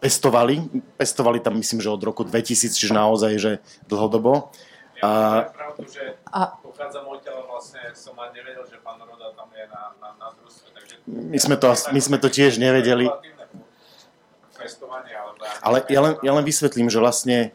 [0.00, 0.64] pestovali,
[0.96, 3.52] pestovali tam myslím, že od roku 2000, čiže naozaj, že
[3.92, 4.48] dlhodobo.
[5.04, 6.56] Uh, pravdu, že a...
[6.64, 10.66] pochádzam odtiaľ, vlastne som ani nevedel, že pán Roda tam je na, na, na družstve.
[10.72, 10.94] Takže...
[11.12, 13.04] My sme to, my sme to tiež nevedeli.
[15.66, 17.50] Ale ja len, ja len vysvetlím, že vlastne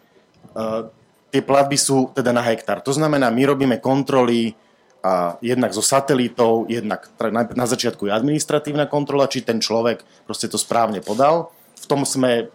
[0.51, 0.91] uh,
[1.31, 2.83] tie platby sú teda na hektár.
[2.83, 4.59] To znamená, my robíme kontroly
[5.01, 10.61] a jednak zo satelitov, jednak na, začiatku je administratívna kontrola, či ten človek proste to
[10.61, 11.49] správne podal.
[11.81, 12.53] V tom sme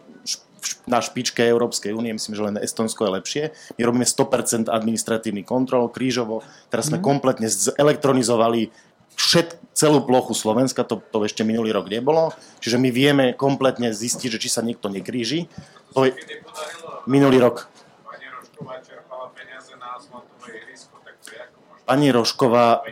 [0.86, 3.44] na špičke Európskej únie, myslím, že len Estonsko je lepšie.
[3.78, 6.46] My robíme 100% administratívny kontrol, krížovo.
[6.70, 7.04] Teraz sme mm.
[7.06, 8.70] kompletne zelektronizovali
[9.16, 12.32] všet, celú plochu Slovenska, to, to ešte minulý rok nebolo,
[12.64, 15.52] čiže my vieme kompletne zistiť, že či sa niekto nekríži.
[15.92, 16.16] To je
[17.04, 17.68] minulý rok.
[21.84, 22.82] Pani Rošková,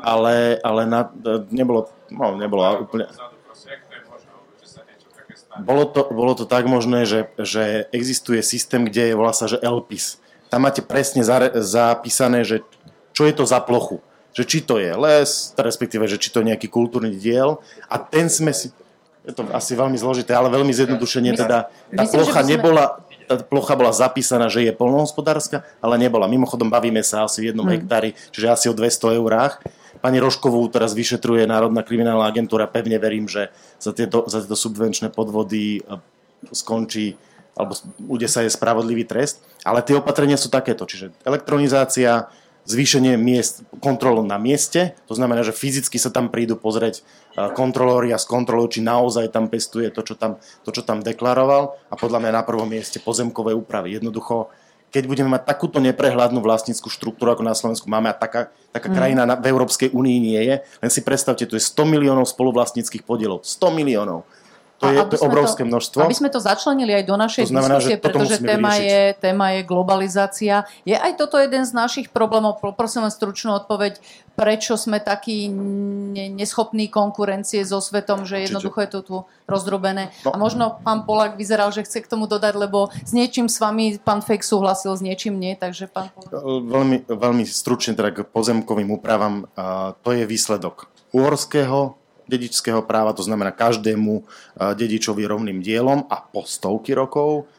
[0.00, 1.10] ale, ale na,
[1.50, 3.10] nebolo, no, nebolo úplne...
[5.60, 9.60] Bolo to, bolo to tak možné, že, že existuje systém, kde je, volá sa, že
[9.60, 10.22] LPIS.
[10.48, 11.20] Tam máte presne
[11.60, 12.62] zapísané, že
[13.12, 16.54] čo je to za plochu že či to je les, respektíve, že či to je
[16.54, 17.58] nejaký kultúrny diel
[17.90, 18.70] a ten sme si,
[19.26, 23.92] je to asi veľmi zložité, ale veľmi zjednodušenie, teda tá plocha nebola, tá plocha bola
[23.92, 26.30] zapísaná, že je polnohospodárska, ale nebola.
[26.30, 27.74] Mimochodom bavíme sa asi v jednom hmm.
[27.78, 29.62] hektári, čiže asi o 200 eurách.
[30.00, 32.64] Pani Roškovú teraz vyšetruje Národná kriminálna agentúra.
[32.64, 36.00] Pevne verím, že za tieto, za tieto subvenčné podvody e,
[36.56, 37.20] skončí
[37.60, 39.44] alebo bude sa je spravodlivý trest.
[39.66, 42.32] Ale tie opatrenia sú takéto, čiže elektronizácia,
[42.70, 47.02] zvýšenie miest, kontrolu na mieste, to znamená, že fyzicky sa tam prídu pozrieť
[47.58, 51.94] kontrolóri a skontrolujú, či naozaj tam pestuje to čo tam, to, čo tam deklaroval a
[51.98, 53.98] podľa mňa na prvom mieste pozemkové úpravy.
[53.98, 54.50] Jednoducho,
[54.90, 58.94] keď budeme mať takúto neprehľadnú vlastníckú štruktúru, ako na Slovensku máme, a taká, taká mm.
[58.94, 63.06] krajina na, v Európskej únii nie je, len si predstavte, tu je 100 miliónov spoluvlastníckých
[63.06, 63.46] podielov.
[63.46, 64.26] 100 miliónov.
[64.80, 66.08] To je, to obrovské to, množstvo.
[66.08, 69.60] Aby sme to začlenili aj do našej to znamená, diskusie, pretože téma je, téma je
[69.68, 70.64] globalizácia.
[70.88, 74.00] Je aj toto jeden z našich problémov, prosím len stručnú odpoveď,
[74.40, 75.52] prečo sme takí
[76.32, 80.16] neschopní konkurencie so svetom, že jednoducho je to tu rozdrobené.
[80.24, 80.32] No.
[80.32, 84.00] A možno pán Polák vyzeral, že chce k tomu dodať, lebo s niečím s vami
[84.00, 86.40] pán Fejk súhlasil, s niečím nie, takže pán Polák.
[86.72, 89.44] Veľmi, veľmi stručne teda k pozemkovým úpravám.
[90.00, 91.99] To je výsledok uhorského
[92.30, 94.22] dedičského práva, to znamená každému
[94.78, 97.50] dedičovi rovným dielom a po stovky rokov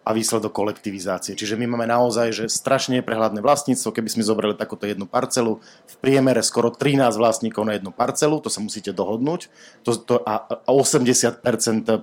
[0.00, 1.36] a výsledok kolektivizácie.
[1.36, 3.92] Čiže my máme naozaj že strašne neprehľadné vlastníctvo.
[3.92, 8.48] Keby sme zobrali takúto jednu parcelu, v priemere skoro 13 vlastníkov na jednu parcelu, to
[8.48, 9.52] sa musíte dohodnúť.
[9.84, 11.44] To, to, a, a 80%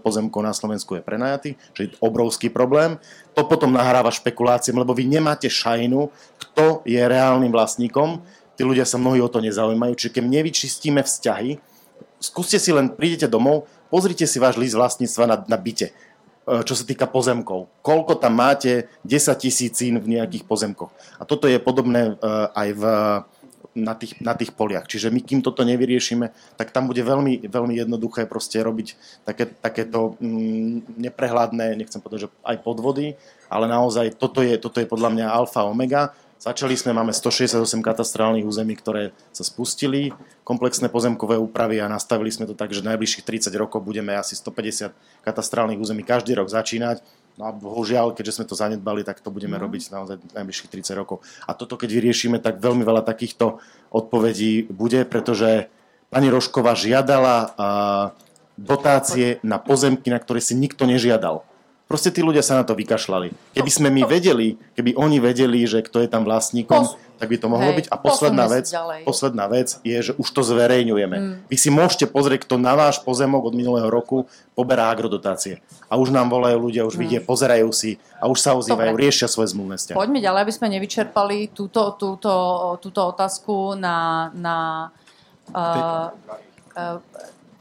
[0.06, 3.02] pozemkov na Slovensku je prenajatý, čo je obrovský problém.
[3.34, 8.22] To potom nahráva špekuláciám, lebo vy nemáte šajnu, kto je reálnym vlastníkom.
[8.54, 9.94] Tí ľudia sa mnohí o to nezaujímajú.
[9.98, 11.77] Čiže keď nevyčistíme vzťahy,
[12.20, 15.94] skúste si len, prídete domov, pozrite si váš list vlastníctva na, na byte, e,
[16.66, 17.70] čo sa týka pozemkov.
[17.82, 20.92] Koľko tam máte 10 tisícín v nejakých pozemkoch.
[21.18, 22.84] A toto je podobné e, aj v,
[23.78, 24.90] na, tých, na tých poliach.
[24.90, 30.18] Čiže my, kým toto nevyriešime, tak tam bude veľmi, veľmi jednoduché proste robiť také, takéto
[30.18, 33.14] mm, neprehľadné, nechcem povedať, že aj podvody,
[33.48, 38.46] ale naozaj toto je, toto je podľa mňa alfa omega Začali sme, máme 168 katastrálnych
[38.46, 40.14] území, ktoré sa spustili,
[40.46, 44.94] komplexné pozemkové úpravy a nastavili sme to tak, že najbližších 30 rokov budeme asi 150
[45.26, 47.02] katastrálnych území každý rok začínať.
[47.42, 49.66] No a bohužiaľ, keďže sme to zanedbali, tak to budeme no.
[49.66, 51.26] robiť naozaj najbližších 30 rokov.
[51.50, 53.58] A toto, keď vyriešime, tak veľmi veľa takýchto
[53.90, 55.74] odpovedí bude, pretože
[56.14, 57.54] pani Rošková žiadala
[58.58, 61.46] dotácie na pozemky, na ktoré si nikto nežiadal.
[61.88, 63.56] Proste tí ľudia sa na to vykašľali.
[63.56, 67.38] Keby sme my vedeli, keby oni vedeli, že kto je tam vlastníkom, Pos- tak by
[67.40, 67.86] to mohlo Hej, byť.
[67.90, 68.68] A posledná vec,
[69.08, 71.18] posledná vec je, že už to zverejňujeme.
[71.18, 71.34] Mm.
[71.48, 75.64] Vy si môžete pozrieť, kto na váš pozemok od minulého roku poberá agrodotácie.
[75.88, 77.02] A už nám volajú ľudia, už mm.
[77.02, 79.08] vidia, pozerajú si a už sa ozývajú, Dobre.
[79.08, 79.98] riešia svoje zmluvné vzťahy.
[79.98, 82.32] Poďme ďalej, aby sme nevyčerpali túto, túto,
[82.84, 84.28] túto otázku na...
[84.36, 84.56] na
[85.56, 86.12] uh,
[86.76, 87.00] uh,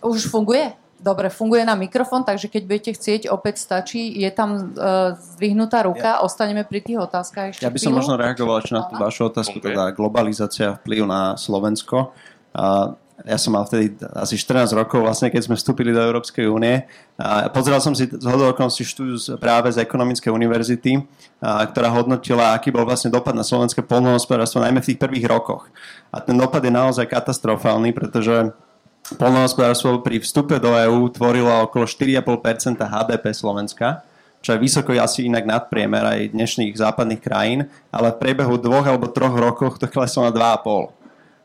[0.04, 0.74] už funguje?
[1.06, 4.10] Dobre, funguje na mikrofón, takže keď budete chcieť, opäť stačí.
[4.10, 6.22] Je tam uh, zdvihnutá ruka, ja.
[6.26, 7.98] ostaneme pri tých otázkach ešte Ja by som chvíľu.
[8.02, 12.10] možno reagoval na tú vašu otázku, teda globalizácia vplyv na Slovensko.
[12.50, 16.84] Uh, ja som mal vtedy asi 14 rokov, vlastne keď sme vstúpili do Európskej únie.
[17.16, 21.00] A pozeral som si z okolností štúdiu práve z Ekonomickej univerzity,
[21.40, 25.72] a, ktorá hodnotila, aký bol vlastne dopad na slovenské polnohospodárstvo, najmä v tých prvých rokoch.
[26.12, 28.52] A ten dopad je naozaj katastrofálny, pretože
[29.14, 34.02] Polnohospodárstvo pri vstupe do EÚ tvorilo okolo 4,5% HDP Slovenska,
[34.42, 39.06] čo je vysoko asi inak nadpriemer aj dnešných západných krajín, ale v priebehu dvoch alebo
[39.06, 40.90] troch rokoch to kleslo na 2,5%.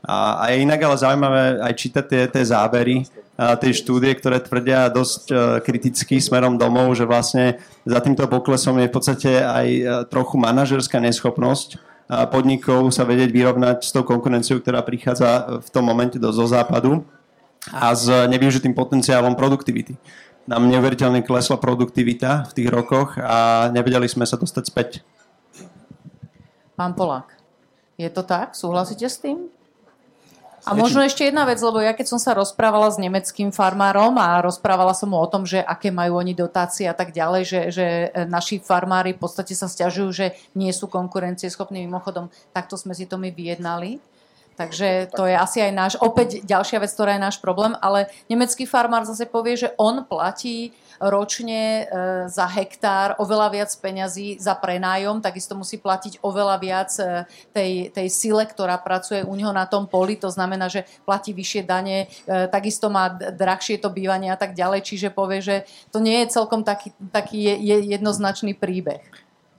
[0.02, 3.06] A, a je inak ale zaujímavé aj čítať tie, tie zábery,
[3.38, 8.82] a tie štúdie, ktoré tvrdia dosť uh, kriticky smerom domov, že vlastne za týmto poklesom
[8.82, 11.92] je v podstate aj uh, trochu manažerská neschopnosť
[12.28, 17.08] podnikov sa vedieť vyrovnať s tou konkurenciou, ktorá prichádza v tom momente do, zo západu
[17.70, 19.94] a s nevyužitým potenciálom produktivity.
[20.50, 24.90] Nám neuveriteľne klesla produktivita v tých rokoch a nevedeli sme sa dostať späť.
[26.74, 27.38] Pán Polák,
[28.02, 28.58] je to tak?
[28.58, 29.54] Súhlasíte s tým?
[30.62, 34.46] A možno ešte jedna vec, lebo ja keď som sa rozprávala s nemeckým farmárom a
[34.46, 37.86] rozprávala som mu o tom, že aké majú oni dotácie a tak ďalej, že, že
[38.30, 43.18] naši farmári v podstate sa stiažujú, že nie sú konkurencieschopní mimochodom, takto sme si to
[43.18, 43.98] my vyjednali
[44.56, 48.68] Takže to je asi aj náš, opäť ďalšia vec, ktorá je náš problém, ale nemecký
[48.68, 51.84] farmár zase povie, že on platí ročne e,
[52.30, 58.08] za hektár oveľa viac peňazí za prenájom, takisto musí platiť oveľa viac e, tej, tej
[58.14, 62.46] sile, ktorá pracuje u neho na tom poli, to znamená, že platí vyššie dane, e,
[62.54, 65.56] takisto má drahšie to bývanie a tak ďalej, čiže povie, že
[65.90, 67.50] to nie je celkom taký, taký
[67.90, 69.02] jednoznačný príbeh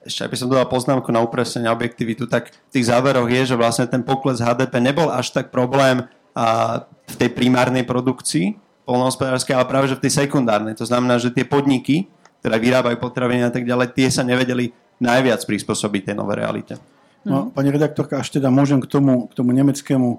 [0.02, 3.86] ešte aby som dodal poznámku na upresnenie objektivitu, tak v tých záveroch je, že vlastne
[3.86, 9.86] ten pokles HDP nebol až tak problém a, v tej primárnej produkcii polnohospodárskej, ale práve
[9.90, 10.74] že v tej sekundárnej.
[10.74, 12.10] To znamená, že tie podniky,
[12.42, 16.74] ktoré vyrábajú potraviny a tak ďalej, tie sa nevedeli najviac prispôsobiť tej novej realite.
[17.22, 20.18] No, pani redaktorka, až teda môžem k tomu, k tomu nemeckému e,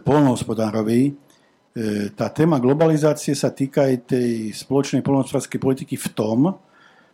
[0.00, 1.12] polnohospodárovi.
[1.12, 1.12] E,
[2.16, 6.38] tá téma globalizácie sa týka aj tej spoločnej polnohospodárskej politiky v tom,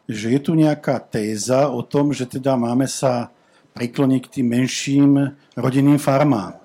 [0.09, 3.29] že je tu nejaká téza o tom, že teda máme sa
[3.77, 5.13] prikloniť k tým menším
[5.55, 6.57] rodinným farmám.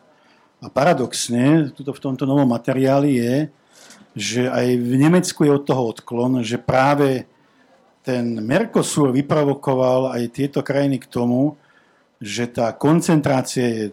[0.64, 3.36] A paradoxne, tuto v tomto novom materiáli je,
[4.16, 7.28] že aj v Nemecku je od toho odklon, že práve
[8.00, 11.60] ten Mercosur vyprovokoval aj tieto krajiny k tomu,
[12.24, 13.86] že tá koncentrácia je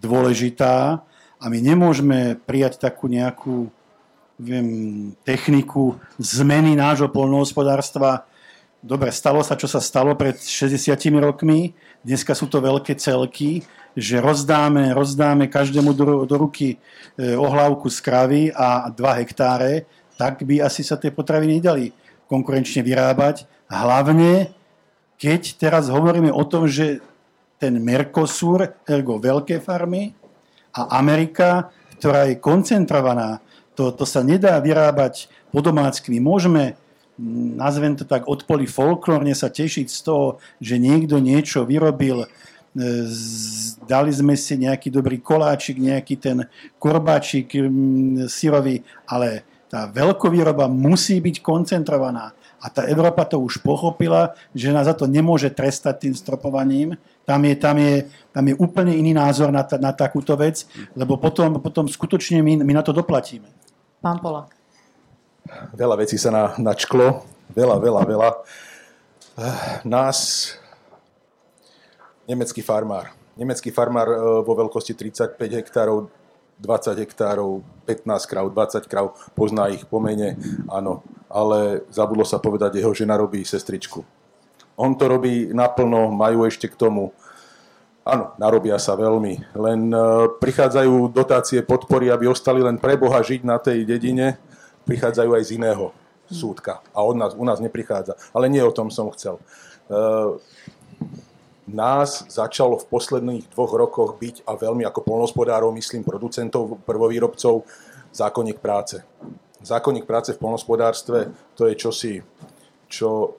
[0.00, 1.04] dôležitá
[1.36, 3.68] a my nemôžeme prijať takú nejakú
[4.40, 4.68] viem,
[5.24, 8.24] techniku zmeny nášho polnohospodárstva,
[8.86, 11.74] dobre, stalo sa, čo sa stalo pred 60 rokmi,
[12.06, 13.66] dneska sú to veľké celky,
[13.98, 16.78] že rozdáme, rozdáme každému do, do ruky
[17.18, 21.90] e, ohlávku z kravy a 2 hektáre, tak by asi sa tie potraviny nedali
[22.30, 23.50] konkurenčne vyrábať.
[23.66, 24.54] Hlavne,
[25.18, 27.02] keď teraz hovoríme o tom, že
[27.58, 30.14] ten Mercosur, ergo veľké farmy,
[30.76, 33.40] a Amerika, ktorá je koncentrovaná,
[33.72, 36.12] to, to sa nedá vyrábať po domácky.
[36.20, 36.76] Môžeme
[37.56, 40.26] nazvem to tak, odpoli folklórne sa tešiť z toho,
[40.60, 42.28] že niekto niečo vyrobil, e,
[43.88, 46.44] dali sme si nejaký dobrý koláčik, nejaký ten
[46.76, 47.56] korbáčik
[48.28, 52.32] syrový, ale tá veľkovýroba musí byť koncentrovaná.
[52.62, 56.96] A tá Európa to už pochopila, že nás za to nemôže trestať tým stropovaním.
[57.28, 60.64] Tam je, tam je, tam je úplne iný názor na, ta, na takúto vec,
[60.96, 63.50] lebo potom, potom skutočne my, my na to doplatíme.
[64.00, 64.55] Pán Polak.
[65.76, 68.30] Veľa vecí sa na, načklo, veľa, veľa, veľa.
[69.84, 70.18] Nás,
[72.24, 76.08] nemecký farmár, nemecký farmár e, vo veľkosti 35 hektárov,
[76.56, 80.40] 20 hektárov, 15 krav, 20 krav, pozná ich po mene,
[80.72, 84.00] áno, ale zabudlo sa povedať, jeho žena robí sestričku.
[84.80, 87.12] On to robí naplno, majú ešte k tomu
[88.06, 89.58] Áno, narobia sa veľmi.
[89.58, 94.38] Len uh, prichádzajú dotácie, podpory, aby ostali len pre Boha žiť na tej dedine
[94.86, 95.90] prichádzajú aj z iného.
[96.30, 96.82] súdka.
[96.90, 98.18] A od nás, u nás neprichádza.
[98.34, 99.38] Ale nie o tom som chcel.
[99.86, 100.42] Uh,
[101.66, 107.66] nás začalo v posledných dvoch rokoch byť, a veľmi ako polnospodárov, myslím, producentov, prvovýrobcov,
[108.14, 109.02] zákonník práce.
[109.62, 112.14] Zákonník práce v polnospodárstve to je čosi,
[112.86, 113.34] čo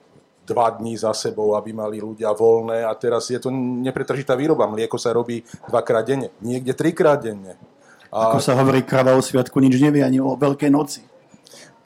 [0.48, 4.64] dva dní za sebou, aby mali ľudia voľné a teraz je to nepretržitá výroba.
[4.68, 7.60] Mlieko sa robí dvakrát denne, niekde trikrát denne.
[8.08, 11.04] A Ako sa hovorí, krava o sviatku nič nevie ani o Veľkej noci.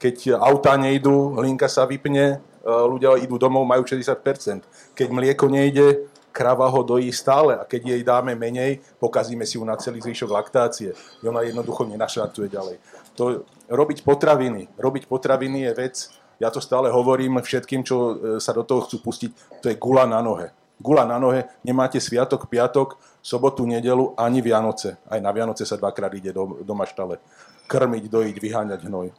[0.03, 4.67] Keď autá nejdú, linka sa vypne, e, ľudia idú domov, majú 60%.
[4.91, 9.63] Keď mlieko nejde, krava ho dojí stále a keď jej dáme menej, pokazíme si ju
[9.63, 10.91] na celý zvyšok laktácie.
[11.23, 12.83] Ona jednoducho nenašracuje ďalej.
[13.15, 15.95] To, robiť potraviny, robiť potraviny je vec,
[16.41, 19.31] ja to stále hovorím všetkým, čo e, sa do toho chcú pustiť,
[19.63, 20.51] to je gula na nohe.
[20.83, 24.99] Gula na nohe, nemáte sviatok, piatok, sobotu, nedelu, ani Vianoce.
[25.07, 27.23] Aj na Vianoce sa dvakrát ide do, do maštale.
[27.71, 29.15] Krmiť, dojiť, vyháňať hnoj.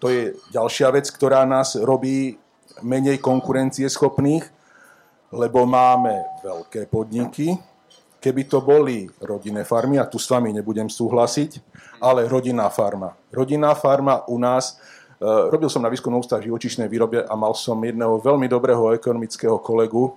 [0.00, 2.40] To je ďalšia vec, ktorá nás robí
[2.80, 4.48] menej konkurencieschopných,
[5.34, 7.58] lebo máme veľké podniky.
[8.20, 11.60] Keby to boli rodinné farmy, a tu s vami nebudem súhlasiť,
[12.00, 13.16] ale rodinná farma.
[13.32, 14.76] Rodinná farma u nás,
[15.20, 19.56] e, robil som na výskumnom ústav živočišnej výrobe a mal som jedného veľmi dobrého ekonomického
[19.60, 20.16] kolegu,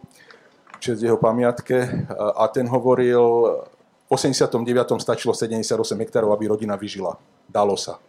[0.83, 3.23] čest jeho pamiatke, a ten hovoril,
[4.03, 4.99] v 89.
[4.99, 7.15] stačilo 78 hektárov, aby rodina vyžila.
[7.47, 8.03] Dalo sa.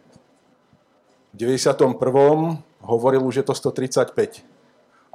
[1.35, 1.99] V 91.
[2.79, 4.55] hovoril už, že to 135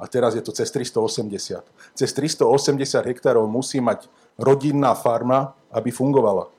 [0.01, 1.61] a teraz je to cez 380.
[1.93, 6.49] Cez 380 hektárov musí mať rodinná farma, aby fungovala.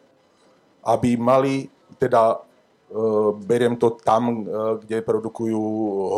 [0.82, 1.66] Aby mali,
[1.98, 2.98] teda e,
[3.42, 4.34] beriem to tam, e,
[4.86, 5.58] kde produkujú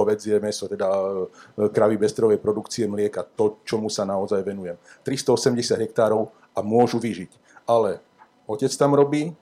[0.05, 4.77] hovedzie meso, teda e, kravy bestrovej produkcie mlieka, to, čomu sa naozaj venujem.
[5.05, 7.33] 380 hektárov a môžu vyžiť.
[7.65, 8.05] Ale
[8.45, 9.33] otec tam robí,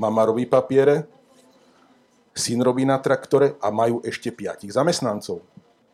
[0.00, 1.04] mama robí papiere,
[2.40, 5.44] syn robí na traktore a majú ešte piatich zamestnancov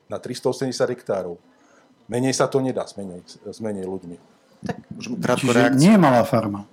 [0.07, 1.36] na 380 hektárov.
[2.07, 4.16] Menej sa to nedá s menej, s menej ľuďmi.
[4.62, 4.76] Tak,
[5.42, 5.82] Čiže reakciu.
[5.82, 6.64] nie je malá farma.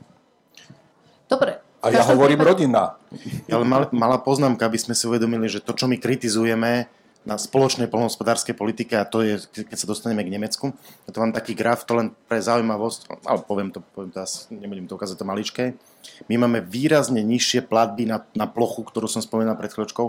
[1.26, 1.58] Dobre.
[1.84, 2.64] A ja hovorím prípade...
[2.64, 2.96] rodina.
[3.52, 6.88] Ale mal, malá poznámka, aby sme si uvedomili, že to, čo my kritizujeme
[7.24, 10.76] na spoločnej polnohospodárskej politike, a to je, keď sa dostaneme k Nemecku,
[11.08, 14.52] ja to mám taký graf, to len pre zaujímavosť, ale poviem to, poviem to asi,
[14.52, 15.64] nebudem to ukázať to maličké.
[16.28, 20.08] My máme výrazne nižšie platby na, na plochu, ktorú som spomínal pred chvíľočkou,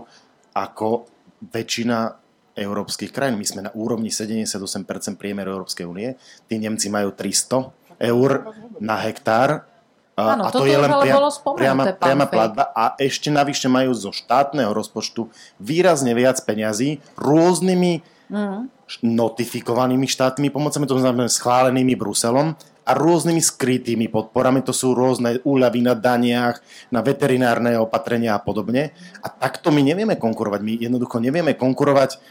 [0.54, 1.06] ako
[1.54, 2.18] väčšina
[2.54, 3.38] európskych krajín.
[3.38, 6.14] My sme na úrovni 78% priemeru Európskej únie.
[6.46, 8.30] Tí Nemci majú 300 eur
[8.78, 9.66] na hektár.
[10.14, 11.18] Áno, a to je len pria,
[11.58, 15.26] priama, priama platba a ešte navyše majú zo štátneho rozpočtu
[15.58, 17.98] výrazne viac peňazí rôznymi
[18.30, 18.58] mm.
[19.02, 22.54] notifikovanými štátnymi pomocami, to znamená schválenými Bruselom
[22.84, 26.62] a rôznymi skrytými podporami, to sú rôzne úľavy na daniach,
[26.94, 28.94] na veterinárne opatrenia a podobne.
[29.18, 30.60] A takto my nevieme konkurovať.
[30.62, 32.22] My jednoducho nevieme konkurovať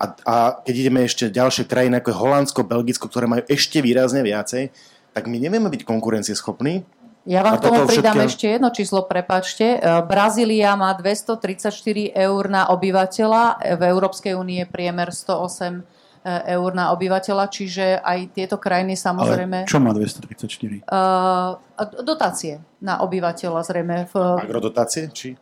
[0.00, 0.34] a, a
[0.64, 4.72] keď ideme ešte ďalšie krajiny, ako je Holandsko, Belgicko, ktoré majú ešte výrazne viacej,
[5.12, 6.88] tak my nevieme byť konkurencieschopní.
[7.28, 8.28] Ja vám k tomu pridám všetkým...
[8.32, 9.76] ešte jedno číslo, prepačte.
[9.76, 11.68] E, Brazília má 234
[12.16, 18.56] eur na obyvateľa, v Európskej únie priemer 108 e, eur na obyvateľa, čiže aj tieto
[18.56, 19.68] krajiny samozrejme...
[19.68, 20.88] Ale čo má 234?
[20.88, 21.60] Uh,
[22.00, 24.08] dotácie na obyvateľa zrejme.
[24.08, 24.14] V...
[24.16, 25.12] Agrodotácie?
[25.12, 25.36] Či?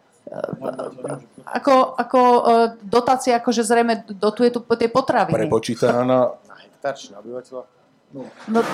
[1.48, 2.52] ako, ako e,
[2.84, 5.48] dotácia, akože zrejme dotuje tu tie potraviny.
[5.48, 6.20] Prepočítaná na...
[6.58, 7.77] Hektár na obyvateľa?
[8.08, 8.24] No.
[8.48, 8.64] No,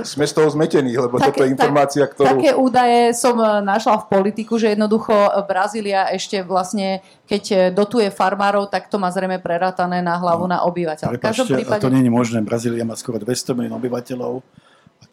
[0.00, 2.40] Sme z toho zmetení, lebo také, toto je informácia, ktorú...
[2.40, 5.12] Také údaje som e, našla v politiku, že jednoducho
[5.44, 10.56] Brazília ešte vlastne, keď e, dotuje farmárov, tak to má zrejme prerátané na hlavu no.
[10.56, 11.12] na obyvateľa.
[11.12, 11.84] Prepačte, prípade...
[11.84, 12.40] to nie je možné.
[12.40, 14.40] Brazília má skoro 200 milión obyvateľov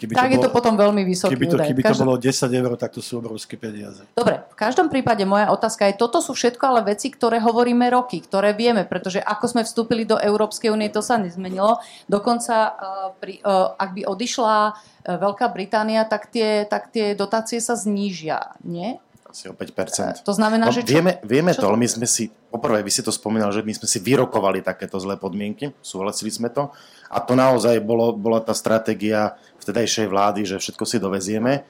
[0.02, 1.68] Keby tak to je bolo, to potom veľmi vysoký keby to, údaj.
[1.70, 1.94] Keby každom...
[1.94, 4.02] to bolo 10 eur, tak to sú obrovské peniaze.
[4.18, 8.18] Dobre, v každom prípade moja otázka je, toto sú všetko ale veci, ktoré hovoríme roky,
[8.18, 11.78] ktoré vieme, pretože ako sme vstúpili do Európskej únie, to sa nezmenilo.
[12.10, 12.74] Dokonca, uh,
[13.22, 14.74] pri, uh, ak by odišla uh,
[15.22, 18.98] Veľká Británia, tak tie, tak tie dotácie sa znížia, nie?
[19.32, 20.28] Asi o 5%.
[20.28, 20.92] To znamená, no, že čo?
[21.00, 23.88] Vieme, vieme to, ale my sme si, poprvé, vy si to spomínal, že my sme
[23.88, 26.68] si vyrokovali takéto zlé podmienky, súhlasili sme to
[27.08, 31.64] a to naozaj bolo, bola tá stratégia vtedajšej vlády, že všetko si dovezieme,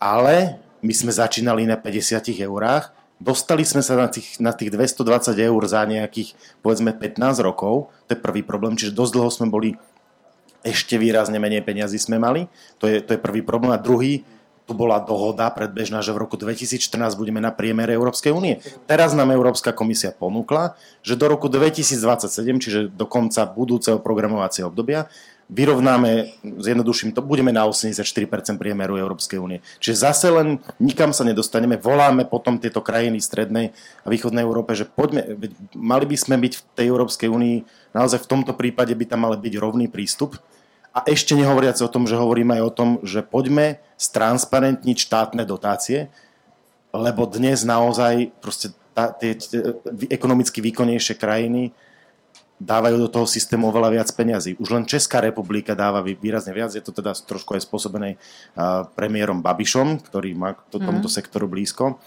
[0.00, 5.36] ale my sme začínali na 50 eurách, dostali sme sa na tých, na tých 220
[5.36, 6.32] eur za nejakých,
[6.64, 9.76] povedzme, 15 rokov, to je prvý problém, čiže dosť dlho sme boli
[10.64, 12.48] ešte výrazne menej peniazy sme mali,
[12.80, 13.76] to je, to je prvý problém.
[13.76, 14.24] A druhý,
[14.64, 18.64] tu bola dohoda predbežná, že v roku 2014 budeme na priemere Európskej únie.
[18.88, 25.12] Teraz nám Európska komisia ponúkla, že do roku 2027, čiže do konca budúceho programovacieho obdobia,
[25.52, 29.60] vyrovnáme, zjednoduším to, budeme na 84% priemeru Európskej únie.
[29.76, 34.88] Čiže zase len nikam sa nedostaneme, voláme potom tieto krajiny strednej a východnej Európe, že
[34.88, 35.36] poďme,
[35.76, 37.56] mali by sme byť v tej Európskej únii,
[37.92, 40.40] naozaj v tomto prípade by tam mal byť rovný prístup.
[40.94, 46.06] A ešte nehovoriac o tom, že hovoríme aj o tom, že poďme stransparentniť štátne dotácie,
[46.94, 49.74] lebo dnes naozaj proste tá, tie, tie
[50.06, 51.74] ekonomicky výkonnejšie krajiny
[52.62, 54.54] dávajú do toho systému oveľa viac peňazí.
[54.62, 58.14] Už len Česká republika dáva výrazne viac, je to teda trošku aj spôsobené
[58.94, 60.86] premiérom Babišom, ktorý má to, mhm.
[60.86, 61.98] tomuto sektoru blízko.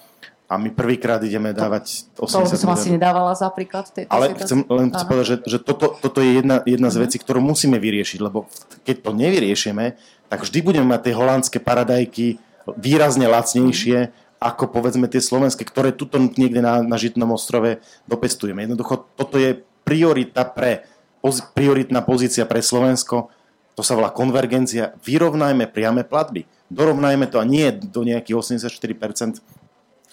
[0.48, 4.32] A my prvýkrát ideme dávať 80 To som asi nedávala za príklad v tejto Ale
[4.40, 7.04] chcem len chcem povedať, že, že toto, toto je jedna, jedna z mhm.
[7.04, 8.48] vecí, ktorú musíme vyriešiť, lebo
[8.88, 9.86] keď to nevyriešime,
[10.32, 12.40] tak vždy budeme mať tie holandské paradajky
[12.80, 18.70] výrazne lacnejšie ako povedzme tie slovenské, ktoré tuto niekde na, na Žitnom ostrove dopestujeme.
[18.70, 20.86] Jednoducho toto je priorita pre,
[21.26, 23.34] poz, prioritná pozícia pre Slovensko,
[23.74, 26.50] to sa volá konvergencia, vyrovnajme priame platby.
[26.68, 29.38] Dorovnajme to a nie do nejakých 84%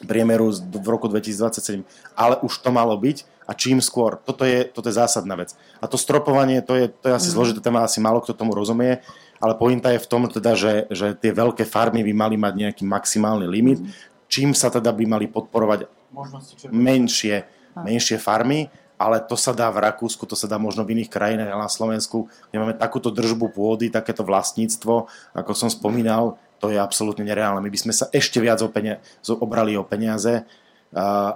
[0.05, 1.85] priemeru v roku 2027,
[2.15, 4.17] ale už to malo byť a čím skôr.
[4.25, 5.53] Toto je, toto je zásadná vec.
[5.81, 7.35] A to stropovanie, to je, to je asi mm.
[7.35, 9.05] zložité téma, asi málo kto tomu rozumie,
[9.43, 12.83] ale pointa je v tom teda, že, že tie veľké farmy by mali mať nejaký
[12.89, 15.87] maximálny limit, mm čím sa teda by mali podporovať
[16.75, 17.47] menšie,
[17.79, 18.67] menšie farmy,
[18.99, 21.71] ale to sa dá v Rakúsku, to sa dá možno v iných krajinách, ale na
[21.71, 27.61] Slovensku, kde máme takúto držbu pôdy, takéto vlastníctvo, ako som spomínal, to je absolútne nereálne.
[27.61, 29.05] My by sme sa ešte viac o peniaze,
[29.37, 30.49] obrali o peniaze,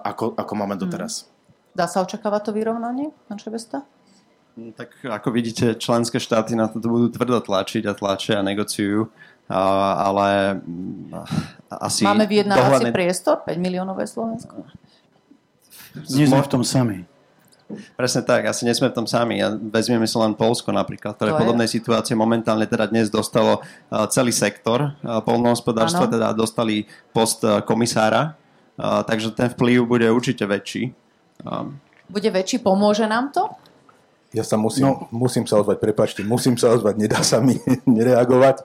[0.01, 1.29] ako, ako máme doteraz.
[1.29, 1.77] Hmm.
[1.77, 3.85] Dá sa očakávať to vyrovnanie, pán Šebesta?
[4.57, 9.13] Hm, tak ako vidíte, členské štáty na to budú tvrdo tlačiť a tlačia a negociujú
[9.49, 11.13] ale mm,
[11.73, 12.05] asi...
[12.05, 12.93] Máme vyjednávací dohľadne...
[12.93, 13.41] priestor?
[13.49, 14.69] 5 miliónové Slovensko?
[16.13, 17.09] Nie sme v tom sami.
[17.69, 19.45] Presne tak, asi nie sme v tom sami.
[19.45, 23.61] Ja vezmeme sa len Polsko napríklad, ktoré v podobnej situácie momentálne teda dnes dostalo
[24.09, 28.41] celý sektor polnohospodárstva, teda dostali post komisára,
[28.81, 30.97] takže ten vplyv bude určite väčší.
[32.09, 33.53] Bude väčší, pomôže nám to?
[34.29, 35.09] Ja sa musím, no.
[35.09, 37.57] musím sa ozvať, prepačte, musím sa ozvať, nedá sa mi
[37.89, 38.61] nereagovať.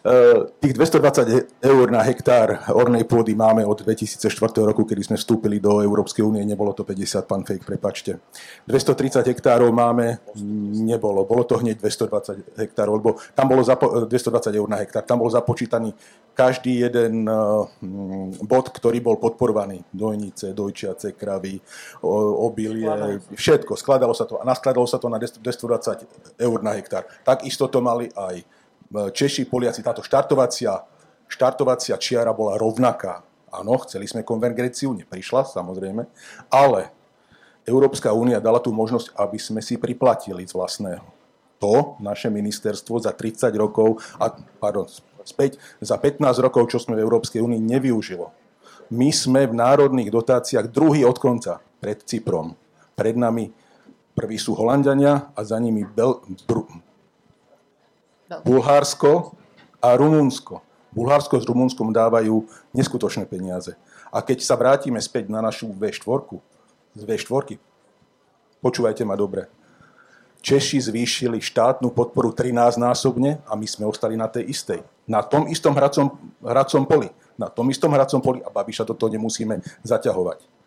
[0.00, 4.32] Uh, tých 220 eur na hektár ornej pôdy máme od 2004
[4.64, 8.24] roku, kedy sme vstúpili do Európskej únie, nebolo to 50, pán Fejk, prepačte.
[8.64, 10.16] 230 hektárov máme,
[10.80, 15.20] nebolo, bolo to hneď 220 hektárov, lebo tam bolo zapo- 220 eur na hektár, tam
[15.20, 15.92] bol započítaný
[16.32, 17.68] každý jeden uh,
[18.40, 19.84] bod, ktorý bol podporovaný.
[19.92, 21.60] Dojnice, dojčiace, kravy,
[22.00, 27.10] obilie, všetko, skladalo sa to a naskladalo sa to na 220 eur na hektár.
[27.26, 28.44] Takisto to mali aj e,
[29.10, 29.82] Češi, Poliaci.
[29.82, 30.78] Táto štartovacia,
[31.26, 33.26] štartovacia čiara bola rovnaká.
[33.50, 36.06] Áno, chceli sme konvergenciu, neprišla samozrejme,
[36.48, 36.88] ale
[37.66, 41.04] Európska únia dala tú možnosť, aby sme si priplatili z vlastného.
[41.60, 44.88] To naše ministerstvo za 30 rokov, a, pardon,
[45.22, 48.34] späť, za 15 rokov, čo sme v Európskej únii, nevyužilo.
[48.92, 52.54] My sme v národných dotáciách druhý od konca, pred Cyprom.
[52.94, 53.50] Pred nami
[54.12, 56.68] Prví sú Holandiania a za nimi Bel- Br-
[58.44, 59.32] Bulhársko
[59.80, 60.60] a Rumunsko.
[60.92, 62.44] Bulhársko s Rumunskom dávajú
[62.76, 63.72] neskutočné peniaze.
[64.12, 66.36] A keď sa vrátime späť na našu V4,
[66.92, 67.56] z V4,
[68.60, 69.48] počúvajte ma dobre,
[70.42, 74.82] Češi zvýšili štátnu podporu 13 násobne a my sme ostali na tej istej.
[75.06, 77.08] Na tom istom hracom, hracom poli.
[77.38, 80.61] Na tom istom hracom poli a Babiša toto nemusíme zaťahovať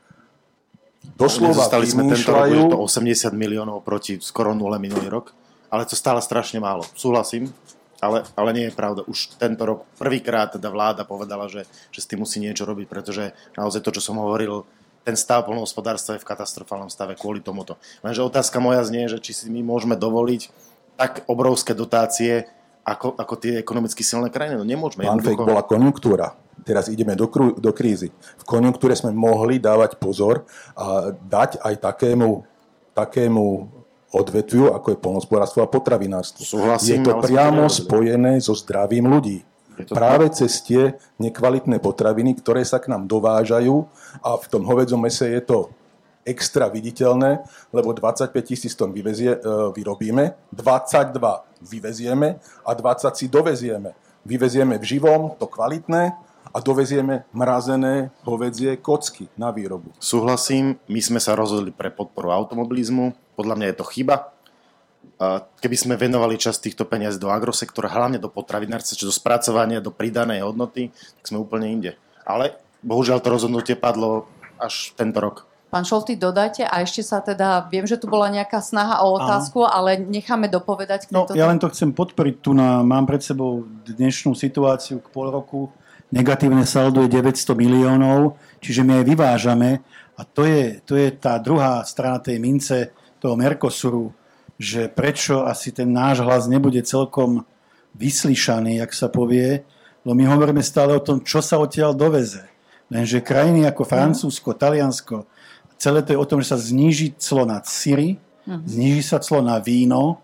[1.14, 5.38] doslova Dostali sme tento rok, je to 80 miliónov proti skoro nule minulý rok,
[5.70, 6.82] ale to stále strašne málo.
[6.98, 7.54] Súhlasím,
[8.02, 9.06] ale, ale nie je pravda.
[9.06, 13.32] Už tento rok prvýkrát teda vláda povedala, že, že s tým musí niečo robiť, pretože
[13.56, 14.66] naozaj to, čo som hovoril,
[15.06, 17.78] ten stav polnohospodárstva je v katastrofálnom stave kvôli tomuto.
[18.02, 20.50] Lenže otázka moja znie, že či si my môžeme dovoliť
[20.98, 22.50] tak obrovské dotácie
[22.86, 24.62] ako, ako tie ekonomicky silné krajiny.
[24.62, 25.10] No nemôžeme.
[25.10, 27.30] Pán Fejk, bola konjunktúra teraz ideme do,
[27.62, 28.10] do krízy.
[28.42, 32.42] V konjunktúre sme mohli dávať pozor a dať aj takému,
[32.98, 33.70] takému
[34.10, 36.42] odvetviu, ako je polnospodárstvo a potravinárstvo.
[36.42, 39.46] Súhlasím, je to priamo spojené so zdravím ľudí.
[39.92, 43.86] Práve cez tie nekvalitné potraviny, ktoré sa k nám dovážajú
[44.24, 45.70] a v tom hovedzom mese je to
[46.26, 49.40] extra viditeľné, lebo 25 tisíc tón vyvezie, e,
[49.72, 53.94] vyrobíme, 22 vyvezieme a 20 si dovezieme.
[54.26, 56.18] Vyvezieme v živom, to kvalitné,
[56.56, 59.92] a dovezieme mrazené hovedzie kocky na výrobu.
[60.00, 64.32] Súhlasím, my sme sa rozhodli pre podporu automobilizmu, podľa mňa je to chyba.
[65.60, 69.92] Keby sme venovali časť týchto peniazí do agrosektora, hlavne do potravinárstva, či do spracovania, do
[69.92, 71.92] pridanej hodnoty, tak sme úplne inde.
[72.24, 75.44] Ale bohužiaľ to rozhodnutie padlo až tento rok.
[75.76, 79.68] Pán Šolty, dodajte a ešte sa teda, viem, že tu bola nejaká snaha o otázku,
[79.68, 79.76] Aha.
[79.76, 81.12] ale necháme dopovedať.
[81.12, 82.40] No, ja len to chcem podporiť.
[82.40, 85.68] Tu na, mám pred sebou dnešnú situáciu k pol roku.
[86.16, 89.84] Negatívne saldo je 900 miliónov, čiže my aj vyvážame.
[90.16, 94.16] A to je, to je tá druhá strana tej mince toho Mercosuru,
[94.56, 97.44] že prečo asi ten náš hlas nebude celkom
[98.00, 99.68] vyslyšaný, jak sa povie,
[100.08, 102.48] lebo my hovoríme stále o tom, čo sa odtiaľ doveze.
[102.88, 105.35] Lenže krajiny ako Francúzsko, Taliansko,
[105.86, 108.58] Celé to je o tom, že sa zníži clo na syry, uh-huh.
[108.66, 110.18] zníži sa clo na víno,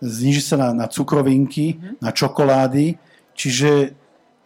[0.00, 2.00] zníži sa na, na cukrovinky, uh-huh.
[2.00, 2.96] na čokolády,
[3.36, 3.92] čiže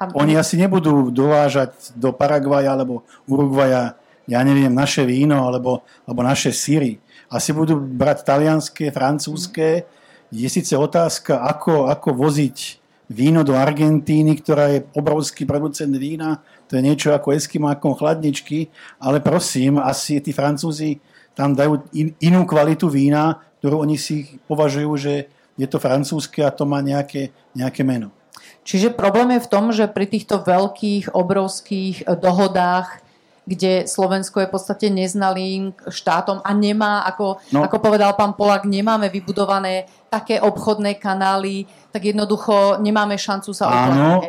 [0.03, 0.11] Aby...
[0.18, 3.94] oni asi nebudú dovážať do Paraguaja alebo Uruguaja,
[4.26, 6.98] ja neviem, naše víno alebo, alebo naše syry.
[7.30, 9.86] Asi budú brať talianské, francúzské.
[9.86, 10.34] Uh-huh.
[10.34, 16.79] Je síce otázka, ako, ako voziť víno do Argentíny, ktorá je obrovský producent vína, to
[16.79, 18.71] je niečo ako eskimákom chladničky,
[19.03, 21.03] ale prosím, asi tí Francúzi
[21.35, 25.27] tam dajú in, inú kvalitu vína, ktorú oni si považujú, že
[25.59, 28.14] je to francúzske a to má nejaké, nejaké meno.
[28.62, 33.03] Čiže problém je v tom, že pri týchto veľkých, obrovských dohodách
[33.51, 37.66] kde Slovensko je v podstate neznalým štátom a nemá, ako, no.
[37.66, 44.22] ako povedal pán Polak, nemáme vybudované také obchodné kanály, tak jednoducho nemáme šancu sa Áno,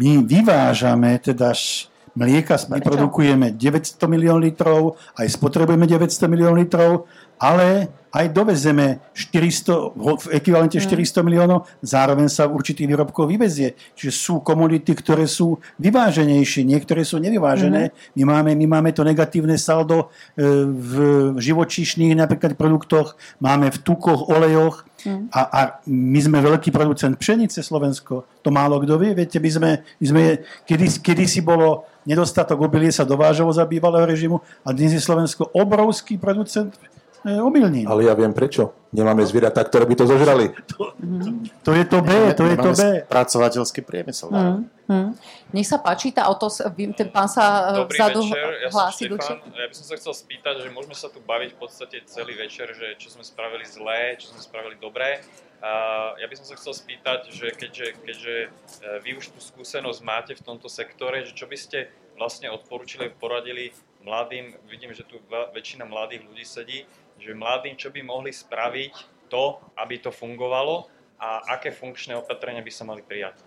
[0.00, 1.52] my vyvážame teda
[2.16, 7.08] mlieka, my produkujeme 900 milión litrov, aj spotrebujeme 900 milión litrov,
[7.40, 11.24] ale aj dovezeme 400, v ekvivalente 400 mm.
[11.24, 13.72] miliónov, zároveň sa určitých výrobkov vyvezie.
[13.96, 17.88] Čiže sú komodity, ktoré sú vyváženejšie, niektoré sú nevyvážené.
[17.88, 17.92] Mm.
[18.20, 20.94] My, máme, my máme to negatívne saldo e, v
[21.40, 25.32] živočíšnych napríklad produktoch, máme v tukoch, olejoch mm.
[25.32, 28.28] a, a my sme veľký producent pšenice Slovensko.
[28.44, 29.16] To málo kto vie.
[29.16, 30.22] Viete, my sme, my sme
[30.68, 35.48] kedy, kedy si bolo nedostatok obilie sa dovážalo za bývalého režimu a dnes je Slovensko
[35.54, 36.74] obrovský producent
[37.24, 37.86] omylnín.
[37.86, 38.74] Ale ja viem prečo.
[38.92, 40.46] Nemáme zvieratá, ktoré by to zožrali.
[41.62, 42.82] To, to je to B, to je to B.
[43.06, 44.30] Spracovateľský priemysel.
[44.30, 45.08] Mm, mm.
[45.54, 49.02] Nech sa páči, tá otos, ten pán sa Dobrý vzadu večer, ja hlási.
[49.06, 52.70] Ja by som sa chcel spýtať, že môžeme sa tu baviť v podstate celý večer,
[52.74, 55.22] že čo sme spravili zlé, čo sme spravili dobré.
[55.62, 58.48] Uh, ja by som sa chcel spýtať, že keďže, keďže e,
[59.06, 61.86] vy už tú skúsenosť máte v tomto sektore, že čo by ste
[62.18, 63.70] vlastne odporúčili, poradili
[64.02, 66.82] mladým, vidím, že tu väčšina mladých ľudí sedí,
[67.22, 70.90] že mladým, čo by mohli spraviť to, aby to fungovalo
[71.22, 73.38] a aké funkčné opatrenia by sa mali prijať.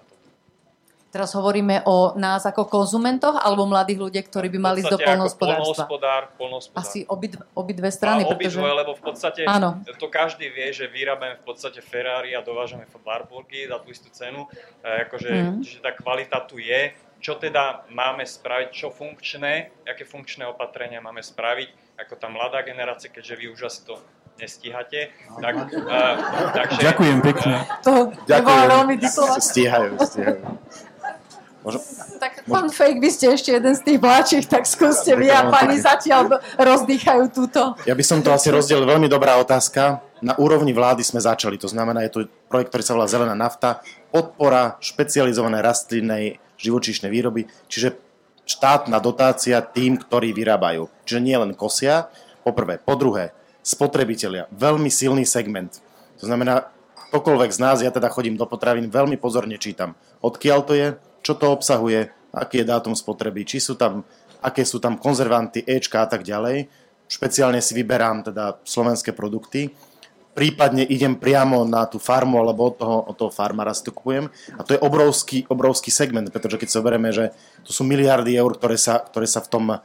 [1.16, 5.88] Teraz hovoríme o nás ako konzumentoch alebo mladých ľudí, ktorí by mali ísť do polnohospodárstva?
[5.88, 6.84] Polnohospodár, polnohospodár.
[6.84, 8.28] Asi obidve, obidve strany.
[8.28, 8.80] A obidve, pretože...
[8.84, 9.80] lebo v podstate Áno.
[9.96, 14.44] to každý vie, že vyrábame v podstate Ferrari a dovážame Warburgy za tú istú cenu.
[14.84, 15.64] E, akože, mm.
[15.64, 16.92] Čiže tá kvalita tu je.
[17.24, 23.08] Čo teda máme spraviť, čo funkčné, aké funkčné opatrenia máme spraviť, ako tá mladá generácia,
[23.08, 23.96] keďže vy už asi to
[24.36, 25.16] nestíhate.
[25.40, 26.16] Tak, uh,
[26.52, 27.56] takže, Ďakujem pekne.
[27.88, 28.96] To nebola veľmi.
[29.40, 30.40] Stíhajú, stíhajú.
[31.66, 31.82] Môžem?
[32.22, 35.82] Tak pán Fake, vy ste ešte jeden z tých vláčich, tak skúste vy a pani
[35.82, 37.74] zatiaľ rozdýchajú túto.
[37.90, 40.06] Ja by som to asi rozdiel veľmi dobrá otázka.
[40.22, 43.82] Na úrovni vlády sme začali, to znamená, je to projekt, ktorý sa volá Zelená nafta,
[44.14, 46.26] podpora špecializovanej rastlinnej
[46.62, 47.98] živočíšnej výroby, čiže
[48.46, 50.88] štátna dotácia tým, ktorí vyrábajú.
[51.04, 52.10] Čiže nie len kosia,
[52.46, 52.78] po prvé.
[52.78, 53.34] Po druhé,
[53.66, 54.46] spotrebitelia.
[54.54, 55.82] Veľmi silný segment.
[56.22, 56.70] To znamená,
[57.10, 60.88] ktokoľvek z nás, ja teda chodím do potravín, veľmi pozorne čítam, odkiaľ to je,
[61.26, 64.06] čo to obsahuje, aký je dátum spotreby, či sú tam,
[64.46, 66.70] aké sú tam konzervanty, Ečka a tak ďalej.
[67.10, 69.74] Špeciálne si vyberám teda slovenské produkty
[70.36, 74.28] prípadne idem priamo na tú farmu alebo od toho, od toho farmára si to kupujem.
[74.60, 77.32] A to je obrovský, obrovský segment, pretože keď sa zoberieme, že
[77.64, 79.80] to sú miliardy eur, ktoré sa, ktoré sa v tom uh,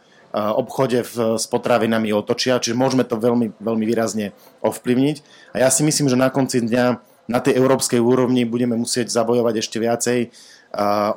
[0.59, 4.35] obchode v, s potravinami otočia, čiže môžeme to veľmi, veľmi výrazne
[4.67, 5.17] ovplyvniť.
[5.55, 6.85] A ja si myslím, že na konci dňa
[7.31, 11.15] na tej európskej úrovni budeme musieť zabojovať ešte viacej uh,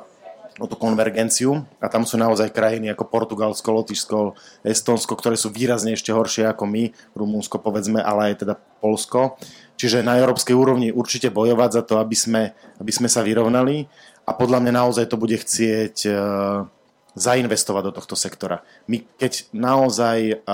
[0.62, 4.18] o tú konvergenciu a tam sú naozaj krajiny ako Portugalsko, Lotyšsko,
[4.62, 9.34] Estonsko, ktoré sú výrazne ešte horšie ako my, Rumúnsko povedzme, ale aj teda Polsko.
[9.74, 12.42] Čiže na európskej úrovni určite bojovať za to, aby sme,
[12.78, 13.90] aby sme sa vyrovnali
[14.22, 16.14] a podľa mňa naozaj to bude chcieť uh,
[17.18, 18.62] zainvestovať do tohto sektora.
[18.86, 20.46] My keď naozaj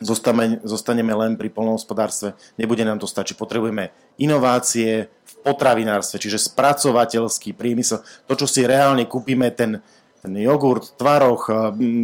[0.00, 3.36] uh, zostaneme, len pri polnohospodárstve, nebude nám to stačiť.
[3.36, 5.12] Potrebujeme inovácie,
[5.42, 9.82] potravinárstve, čiže spracovateľský priemysel, to, čo si reálne kúpime, ten,
[10.22, 11.56] ten jogurt, tvaroch, eh,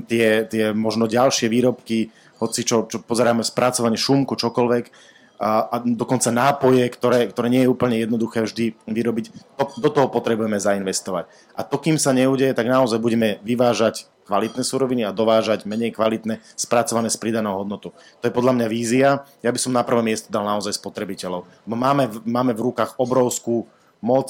[0.05, 2.11] tie, tie možno ďalšie výrobky,
[2.43, 7.70] hoci čo, čo pozeráme, spracovanie šumku, čokoľvek, a, a dokonca nápoje, ktoré, ktoré nie je
[7.70, 11.30] úplne jednoduché vždy vyrobiť, to, do toho potrebujeme zainvestovať.
[11.55, 16.44] A to, kým sa neudeje, tak naozaj budeme vyvážať kvalitné suroviny a dovážať menej kvalitné,
[16.52, 17.96] spracované s pridanou hodnotou.
[18.20, 19.24] To je podľa mňa vízia.
[19.40, 21.48] Ja by som na prvé miesto dal naozaj spotrebiteľov.
[21.64, 23.64] Máme, máme v rukách obrovskú
[24.04, 24.28] moc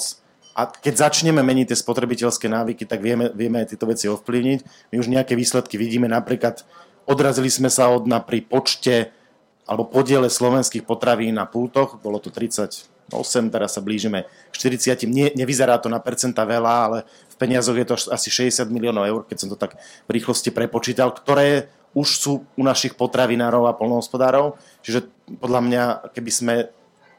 [0.55, 4.91] a keď začneme meniť tie spotrebiteľské návyky, tak vieme, vieme aj tieto veci ovplyvniť.
[4.91, 6.63] My už nejaké výsledky vidíme, napríklad
[7.03, 9.11] odrazili sme sa od na pri počte
[9.69, 12.33] alebo podiele slovenských potravín na pultoch, bolo to
[13.09, 15.09] 38, teraz sa blížime k 40.
[15.09, 16.97] Nie, nevyzerá to na percenta veľa, ale
[17.33, 21.09] v peniazoch je to asi 60 miliónov eur, keď som to tak v rýchlosti prepočítal,
[21.11, 24.61] ktoré už sú u našich potravinárov a polnohospodárov.
[24.85, 25.09] Čiže
[25.41, 25.83] podľa mňa,
[26.13, 26.53] keby sme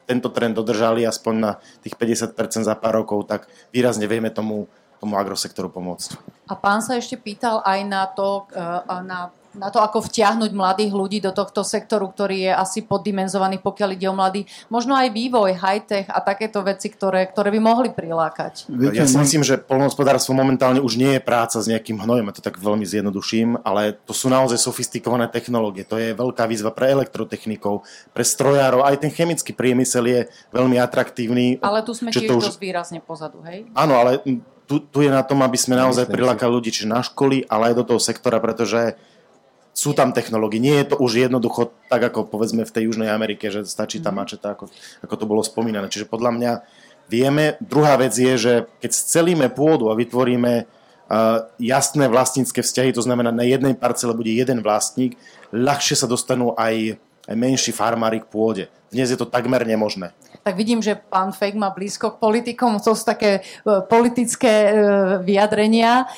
[0.07, 1.51] tento trend dodržali aspoň na
[1.83, 4.67] tých 50% za pár rokov, tak výrazne vieme tomu,
[4.99, 6.19] tomu agrosektoru pomôcť.
[6.47, 10.91] A pán sa ešte pýtal aj na to, eh, na na to, ako vtiahnuť mladých
[10.95, 14.47] ľudí do tohto sektoru, ktorý je asi poddimenzovaný, pokiaľ ide o mladý.
[14.71, 18.71] Možno aj vývoj, high-tech a takéto veci, ktoré, ktoré by mohli prilákať.
[18.95, 22.43] Ja si myslím, že polnohospodárstvo momentálne už nie je práca s nejakým hnojom, ja to
[22.43, 25.83] tak veľmi zjednoduším, ale to sú naozaj sofistikované technológie.
[25.87, 27.83] To je veľká výzva pre elektrotechnikov,
[28.15, 28.87] pre strojárov.
[28.87, 30.19] Aj ten chemický priemysel je
[30.55, 31.59] veľmi atraktívny.
[31.59, 32.55] Ale tu sme tiež už...
[32.55, 33.67] dosť výrazne pozadu, hej?
[33.75, 34.23] Áno, ale
[34.71, 37.83] tu, tu je na tom, aby sme naozaj prilákali ľudí, či na školy, ale aj
[37.83, 38.95] do toho sektora, pretože
[39.71, 40.59] sú tam technológie.
[40.59, 44.11] Nie je to už jednoducho tak, ako povedzme v tej Južnej Amerike, že stačí tá
[44.11, 44.17] mhm.
[44.17, 44.67] mačeta, ako,
[45.03, 45.87] ako to bolo spomínané.
[45.87, 46.51] Čiže podľa mňa
[47.11, 47.59] vieme.
[47.59, 53.35] Druhá vec je, že keď scelíme pôdu a vytvoríme uh, jasné vlastnícke vzťahy, to znamená
[53.35, 55.19] na jednej parcele bude jeden vlastník,
[55.51, 56.95] ľahšie sa dostanú aj,
[57.27, 58.63] aj menší farmári k pôde.
[58.95, 62.97] Dnes je to takmer nemožné tak vidím, že pán Fek má blízko k politikom, to
[62.97, 63.41] sú také e,
[63.85, 64.71] politické e,
[65.21, 66.09] vyjadrenia.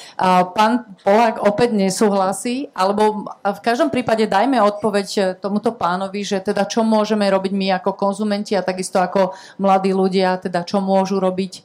[0.56, 6.64] Pán Polák opäť nesúhlasí, alebo v každom prípade dajme odpoveď e, tomuto pánovi, že teda
[6.64, 11.64] čo môžeme robiť my ako konzumenti a takisto ako mladí ľudia, teda čo môžu robiť,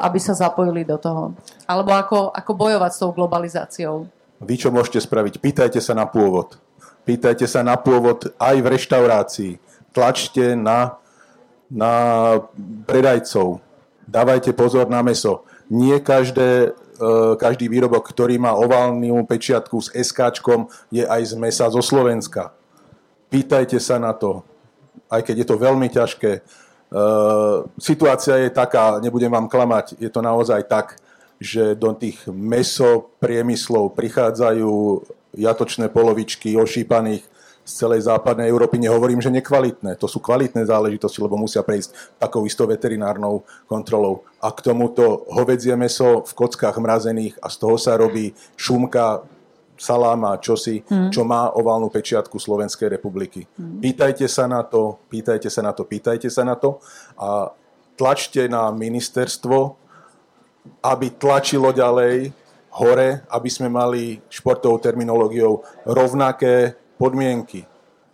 [0.00, 1.36] aby sa zapojili do toho.
[1.68, 4.08] Alebo ako, ako bojovať s tou globalizáciou.
[4.40, 5.44] Vy čo môžete spraviť?
[5.44, 6.56] Pýtajte sa na pôvod.
[7.04, 9.52] Pýtajte sa na pôvod aj v reštaurácii.
[9.92, 11.00] Tlačte na
[11.68, 11.92] na
[12.88, 13.60] predajcov.
[14.08, 15.44] Dávajte pozor na meso.
[15.68, 20.32] Nie každé, e, každý výrobok, ktorý má oválnu pečiatku s SK,
[20.88, 22.56] je aj z mesa zo Slovenska.
[23.28, 24.40] Pýtajte sa na to,
[25.12, 26.32] aj keď je to veľmi ťažké.
[26.32, 26.40] E,
[27.76, 30.96] situácia je taká, nebudem vám klamať, je to naozaj tak,
[31.38, 34.72] že do tých meso priemyslov prichádzajú
[35.38, 37.22] jatočné polovičky ošípaných
[37.68, 38.80] z celej západnej Európy.
[38.80, 40.00] Nehovorím, že nekvalitné.
[40.00, 44.24] To sú kvalitné záležitosti, lebo musia prejsť takou istou veterinárnou kontrolou.
[44.40, 49.20] A k tomuto hovedzie meso v kockách mrazených a z toho sa robí šumka,
[49.76, 51.12] saláma, čosi, hmm.
[51.12, 53.44] čo má oválnu pečiatku Slovenskej republiky.
[53.54, 53.78] Hmm.
[53.84, 56.80] Pýtajte sa na to, pýtajte sa na to, pýtajte sa na to
[57.20, 57.52] a
[57.94, 59.76] tlačte na ministerstvo,
[60.82, 62.32] aby tlačilo ďalej
[62.74, 67.62] hore, aby sme mali športovou terminológiou rovnaké podmienky.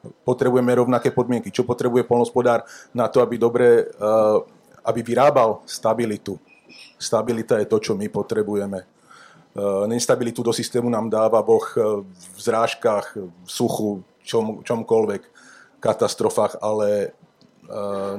[0.05, 1.49] Potrebujeme rovnaké podmienky.
[1.49, 4.39] Čo potrebuje polnospodár na to, aby dobre, eh,
[4.85, 6.37] aby vyrábal stabilitu.
[7.01, 8.85] Stabilita je to, čo my potrebujeme.
[8.85, 15.23] Eh, nestabilitu do systému nám dáva Boh eh, v zrážkach, v suchu, čom, čomkoľvek,
[15.81, 17.17] katastrofách, ale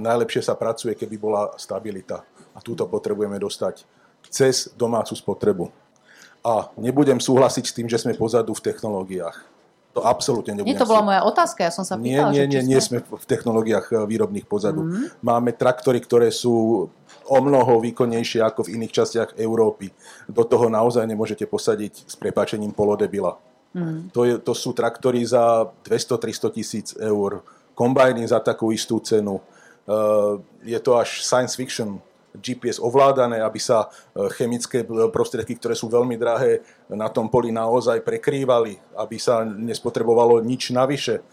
[0.01, 2.26] najlepšie sa pracuje, keby bola stabilita.
[2.57, 3.86] A túto potrebujeme dostať
[4.26, 5.70] cez domácu spotrebu.
[6.41, 9.55] A nebudem súhlasiť s tým, že sme pozadu v technológiách
[9.95, 10.75] to absolútne nebudem.
[10.75, 12.35] Nie, to bola moja otázka, ja som sa pýtala.
[12.35, 14.83] Nie, nie, nie, nie sme v technológiách eh, výrobných pozadu.
[14.83, 15.23] Mm-hmm.
[15.23, 16.85] Máme traktory, ktoré sú
[17.25, 19.89] o mnoho výkonnejšie ako v iných častiach Európy.
[20.27, 23.39] Do toho naozaj nemôžete posadiť s prepáčením polodebila.
[23.73, 24.13] Mm.
[24.13, 27.41] To, je, to sú traktory za 200-300 tisíc eur,
[27.73, 29.41] kombajny za takú istú cenu.
[29.89, 31.97] Uh, je to až science fiction
[32.39, 37.49] GPS ovládané, aby sa e, chemické e, prostriedky, ktoré sú veľmi drahé, na tom poli
[37.51, 41.19] naozaj prekrývali, aby sa nespotrebovalo nič navyše.
[41.19, 41.23] E,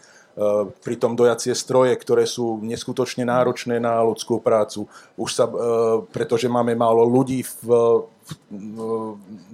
[0.81, 5.45] pritom dojacie stroje, ktoré sú neskutočne náročné na ľudskú prácu, už sa,
[6.09, 7.67] pretože máme málo ľudí v, v,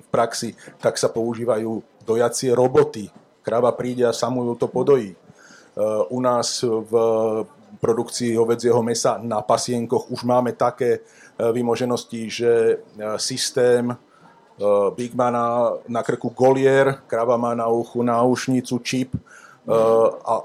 [0.09, 3.11] praxi, tak sa používajú dojacie roboty.
[3.45, 5.15] Krava príde a samujú to podojí.
[6.11, 6.93] U nás v
[7.79, 10.99] produkcii hovedzieho mesa na pasienkoch už máme také
[11.39, 12.75] E, vymoženosti, že e,
[13.15, 13.95] systém e,
[14.91, 15.31] Big má
[15.87, 19.15] na, krku golier, krava má na uchu náušnicu, čip
[20.25, 20.35] a,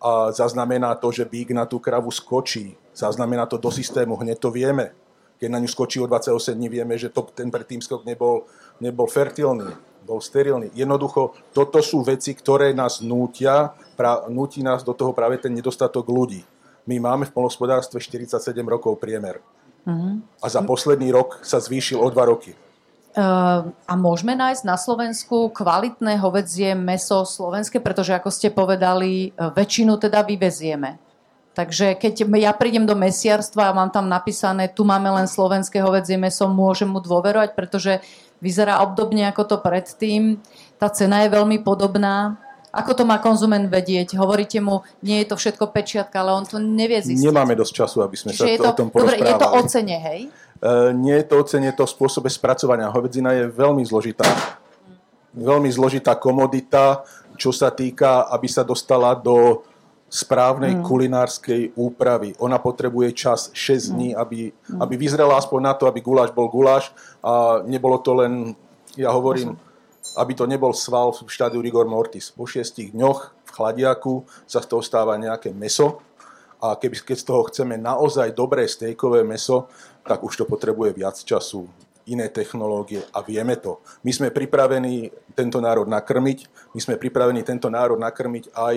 [0.00, 2.76] a zaznamená to, že Big na tú kravu skočí.
[2.92, 4.92] Zaznamená to do systému, hneď to vieme.
[5.40, 8.44] Keď na ňu skočí o 28 dní, vieme, že to, ten predtým skok nebol,
[8.84, 9.72] nebol fertilný,
[10.04, 10.68] bol sterilný.
[10.76, 16.04] Jednoducho, toto sú veci, ktoré nás nútia, pra, núti nás do toho práve ten nedostatok
[16.04, 16.44] ľudí.
[16.84, 19.40] My máme v polnospodárstve 47 rokov priemer.
[20.40, 22.52] A za posledný rok sa zvýšil o dva roky.
[23.90, 30.22] a môžeme nájsť na Slovensku kvalitné hovedzie meso slovenské, pretože ako ste povedali, väčšinu teda
[30.22, 31.02] vyvezieme.
[31.50, 36.14] Takže keď ja prídem do mesiarstva a mám tam napísané, tu máme len slovenské hovedzie
[36.14, 37.98] meso, môžem mu dôverovať, pretože
[38.38, 40.38] vyzerá obdobne ako to predtým.
[40.78, 42.38] Tá cena je veľmi podobná.
[42.70, 44.14] Ako to má konzument vedieť?
[44.14, 47.26] Hovoríte mu, nie je to všetko pečiatka, ale on to nevie zistiť.
[47.26, 49.26] Nemáme dosť času, aby sme Čiže sa to, o tom porozprávali.
[49.26, 50.20] Dobre, je to o cene, hej?
[50.60, 52.86] Uh, nie je to o cene, to v spôsobe spracovania.
[52.94, 54.26] Hovedzina je veľmi zložitá.
[55.34, 57.02] Veľmi zložitá komodita,
[57.34, 59.66] čo sa týka, aby sa dostala do
[60.10, 60.82] správnej mm.
[60.82, 62.34] kulinárskej úpravy.
[62.42, 63.94] Ona potrebuje čas 6 mm.
[63.94, 64.78] dní, aby, mm.
[64.82, 66.90] aby vyzrela aspoň na to, aby guláš bol guláš
[67.22, 68.58] a nebolo to len,
[68.98, 69.54] ja hovorím,
[70.16, 72.32] aby to nebol sval v štádiu rigor mortis.
[72.32, 76.02] Po 6 dňoch v chladiaku sa z toho stáva nejaké meso
[76.60, 79.70] a keby, keď z toho chceme naozaj dobré stejkové meso,
[80.04, 81.64] tak už to potrebuje viac času,
[82.10, 83.80] iné technológie a vieme to.
[84.04, 86.38] My sme pripravení tento národ nakrmiť,
[86.74, 88.76] my sme pripravení tento národ nakrmiť aj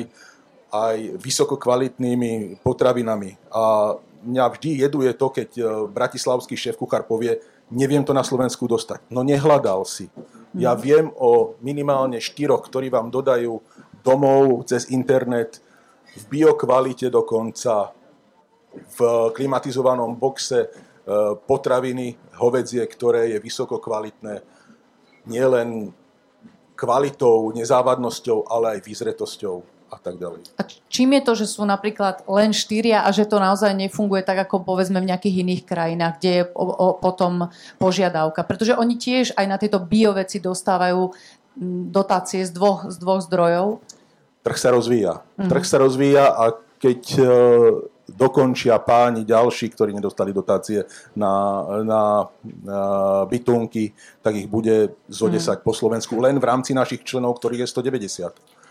[0.74, 3.38] aj vysokokvalitnými potravinami.
[3.54, 3.94] A
[4.26, 7.38] mňa vždy jeduje to, keď e, bratislavský šéf kuchár povie,
[7.70, 9.06] neviem to na Slovensku dostať.
[9.14, 10.10] No nehľadal si.
[10.54, 10.80] Ja mhm.
[10.82, 13.58] viem o minimálne štyroch, ktorí vám dodajú
[14.06, 15.64] domov cez internet
[16.14, 17.90] v biokvalite dokonca,
[18.74, 20.68] v klimatizovanom boxe e,
[21.46, 24.42] potraviny, hovedzie, ktoré je vysoko kvalitné
[25.30, 25.94] nielen
[26.74, 30.42] kvalitou, nezávadnosťou, ale aj výzretosťou a tak ďalej.
[30.58, 34.50] A čím je to, že sú napríklad len štyria a že to naozaj nefunguje tak,
[34.50, 38.42] ako povedzme v nejakých iných krajinách, kde je o, o, potom požiadavka?
[38.42, 41.14] Pretože oni tiež aj na tieto bioveci dostávajú
[41.94, 43.78] dotácie z dvoch, z dvoch zdrojov.
[44.42, 45.22] Trh sa rozvíja.
[45.38, 45.50] Mm.
[45.54, 47.24] Trh sa rozvíja a keď e,
[48.12, 50.84] dokončia páni ďalší, ktorí nedostali dotácie
[51.16, 52.04] na, na,
[52.44, 52.82] na
[53.30, 55.64] bytunky, tak ich bude zo 10 mm.
[55.64, 58.63] po Slovensku len v rámci našich členov, ktorých je 190.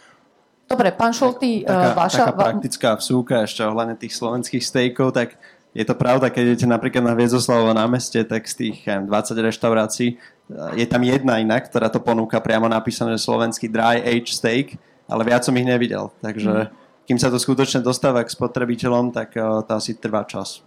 [0.72, 2.24] Dobre, pán Šolty, taká, vaša...
[2.24, 5.36] Taká praktická vsúka ešte ohľadne tých slovenských stejkov, tak
[5.76, 10.80] je to pravda, keď idete napríklad na Viezoslavovo námeste, tak z tých 20 reštaurácií eh,
[10.80, 15.28] je tam jedna iná, ktorá to ponúka priamo napísané, že slovenský dry age steak, ale
[15.28, 16.08] viac som ich nevidel.
[16.24, 17.04] Takže mm.
[17.04, 20.64] kým sa to skutočne dostáva k spotrebiteľom, tak eh, to asi trvá čas.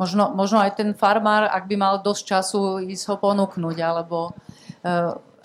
[0.00, 4.34] Možno, možno aj ten farmár, ak by mal dosť času ísť ho ponúknuť, alebo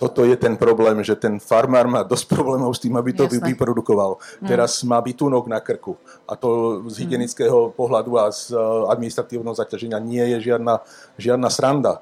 [0.00, 3.52] toto je ten problém, že ten farmár má dosť problémov s tým, aby to Jasne.
[3.52, 4.16] vyprodukoval.
[4.40, 4.48] Mm.
[4.48, 7.00] Teraz má bytúnok na krku a to z mm.
[7.04, 7.72] hygienického mm.
[7.76, 10.80] pohľadu a z eh, administratívneho zaťaženia nie je žiadna,
[11.20, 11.94] žiadna sranda.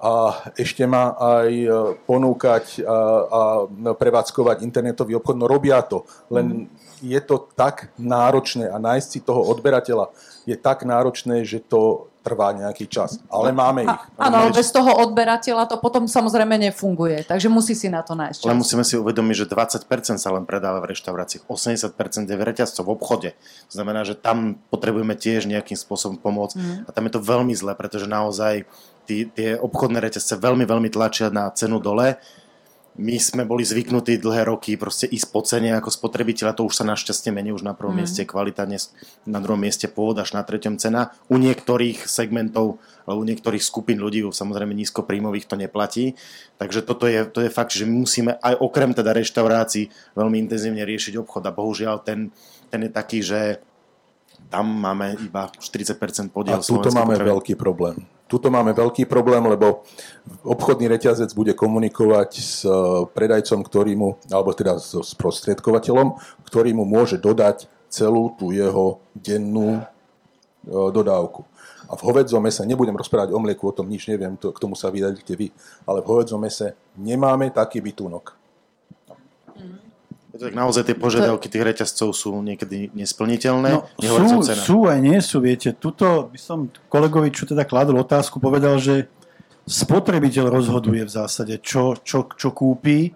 [0.00, 1.72] A ešte má aj eh,
[2.04, 3.40] ponúkať a, a
[3.96, 6.04] prevádzkovať internetový obchod, no robia to.
[6.28, 7.08] Len mm.
[7.08, 10.12] je to tak náročné a nájsť si toho odberateľa
[10.44, 13.18] je tak náročné, že to trvá nejaký čas.
[13.32, 13.98] Ale máme ich.
[14.20, 17.24] Áno, ale bez toho odberateľa to potom samozrejme nefunguje.
[17.24, 18.48] Takže musí si na to nájsť čas.
[18.48, 22.84] Ale musíme si uvedomiť, že 20% sa len predáva v reštauráciách, 80% je v reťazcov
[22.84, 23.30] v obchode.
[23.68, 26.54] To znamená, že tam potrebujeme tiež nejakým spôsobom pomôcť.
[26.56, 26.76] Mm.
[26.84, 28.68] A tam je to veľmi zle, pretože naozaj
[29.08, 32.20] tí, tie obchodné reťazce veľmi, veľmi tlačia na cenu dole
[32.98, 36.84] my sme boli zvyknutí dlhé roky proste ísť po cene ako spotrebiteľa, to už sa
[36.84, 38.02] našťastie mení, už na prvom mm.
[38.02, 38.66] mieste kvalita,
[39.24, 41.14] na druhom mieste pôvod, až na treťom cena.
[41.30, 46.18] U niektorých segmentov, ale u niektorých skupín ľudí, samozrejme nízkopríjmových to neplatí.
[46.58, 49.88] Takže toto je, to je fakt, že my musíme aj okrem teda reštaurácií
[50.18, 52.34] veľmi intenzívne riešiť obchod a bohužiaľ ten,
[52.68, 53.62] ten je taký, že
[54.50, 56.58] tam máme iba 40% podiel.
[56.58, 57.30] A tuto máme potreby.
[57.32, 59.82] veľký problém tuto máme veľký problém, lebo
[60.46, 62.70] obchodný reťazec bude komunikovať s e,
[63.10, 66.14] predajcom, ktorý mu, alebo teda so sprostredkovateľom,
[66.46, 69.84] ktorý mu môže dodať celú tú jeho dennú e,
[70.70, 71.42] dodávku.
[71.90, 74.78] A v hovedzom mese, nebudem rozprávať o mlieku, o tom nič neviem, to, k tomu
[74.78, 75.50] sa vydajte vy,
[75.82, 78.39] ale v hovedzom mese nemáme taký bytunok.
[80.40, 83.76] Tak naozaj tie požiadavky tých reťazcov sú niekedy nesplniteľné.
[83.76, 85.76] No, sú, sú aj nie sú, viete.
[85.76, 89.12] Tuto by som kolegovi, čo teda kladol otázku, povedal, že
[89.68, 93.12] spotrebiteľ rozhoduje v zásade, čo, čo, čo kúpi.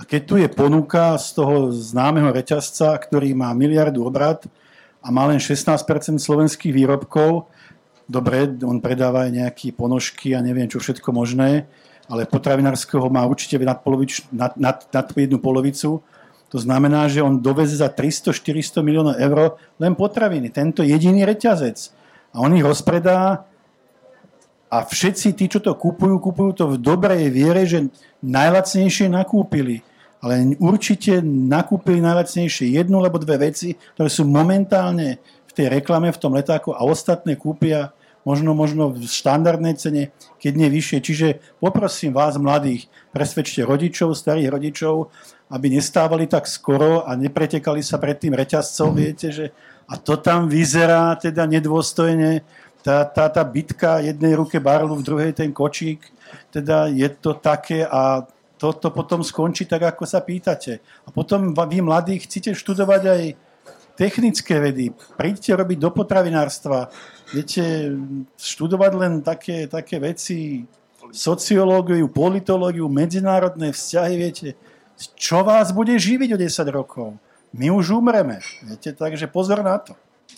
[0.00, 4.48] A keď tu je ponuka z toho známeho reťazca, ktorý má miliardu obrad
[5.04, 5.76] a má len 16%
[6.16, 7.52] slovenských výrobkov,
[8.08, 11.68] dobre, on predáva aj nejaké ponožky a neviem čo všetko možné,
[12.08, 16.00] ale potravinárskeho má určite nad, polovič, nad, nad, nad jednu polovicu
[16.52, 20.52] to znamená, že on doveze za 300-400 miliónov eur len potraviny.
[20.52, 21.88] Tento jediný reťazec.
[22.36, 23.48] A on ich rozpredá
[24.68, 27.88] a všetci tí, čo to kupujú, kupujú to v dobrej viere, že
[28.20, 29.80] najlacnejšie nakúpili.
[30.20, 36.20] Ale určite nakúpili najlacnejšie jednu alebo dve veci, ktoré sú momentálne v tej reklame, v
[36.20, 40.98] tom letáku a ostatné kúpia možno, možno v štandardnej cene, keď nie vyššie.
[41.02, 41.26] Čiže
[41.58, 45.10] poprosím vás, mladých, presvedčte rodičov, starých rodičov,
[45.52, 49.52] aby nestávali tak skoro a nepretekali sa pred tým reťazcom, viete, že
[49.84, 52.40] a to tam vyzerá teda nedôstojne,
[52.80, 56.08] tá, tá, tá bitka, jednej ruke barlu, v druhej ten kočík,
[56.48, 58.24] teda je to také a
[58.56, 60.80] toto potom skončí tak, ako sa pýtate.
[61.04, 63.22] A potom vy mladí chcete študovať aj
[63.92, 66.88] technické vedy, príďte robiť do potravinárstva,
[67.34, 67.92] viete,
[68.40, 70.64] študovať len také, také veci,
[71.12, 74.48] sociológiu, politológiu, medzinárodné vzťahy, viete,
[75.18, 77.18] čo vás bude živiť o 10 rokov?
[77.52, 79.92] My už umreme, viete, takže pozor na to.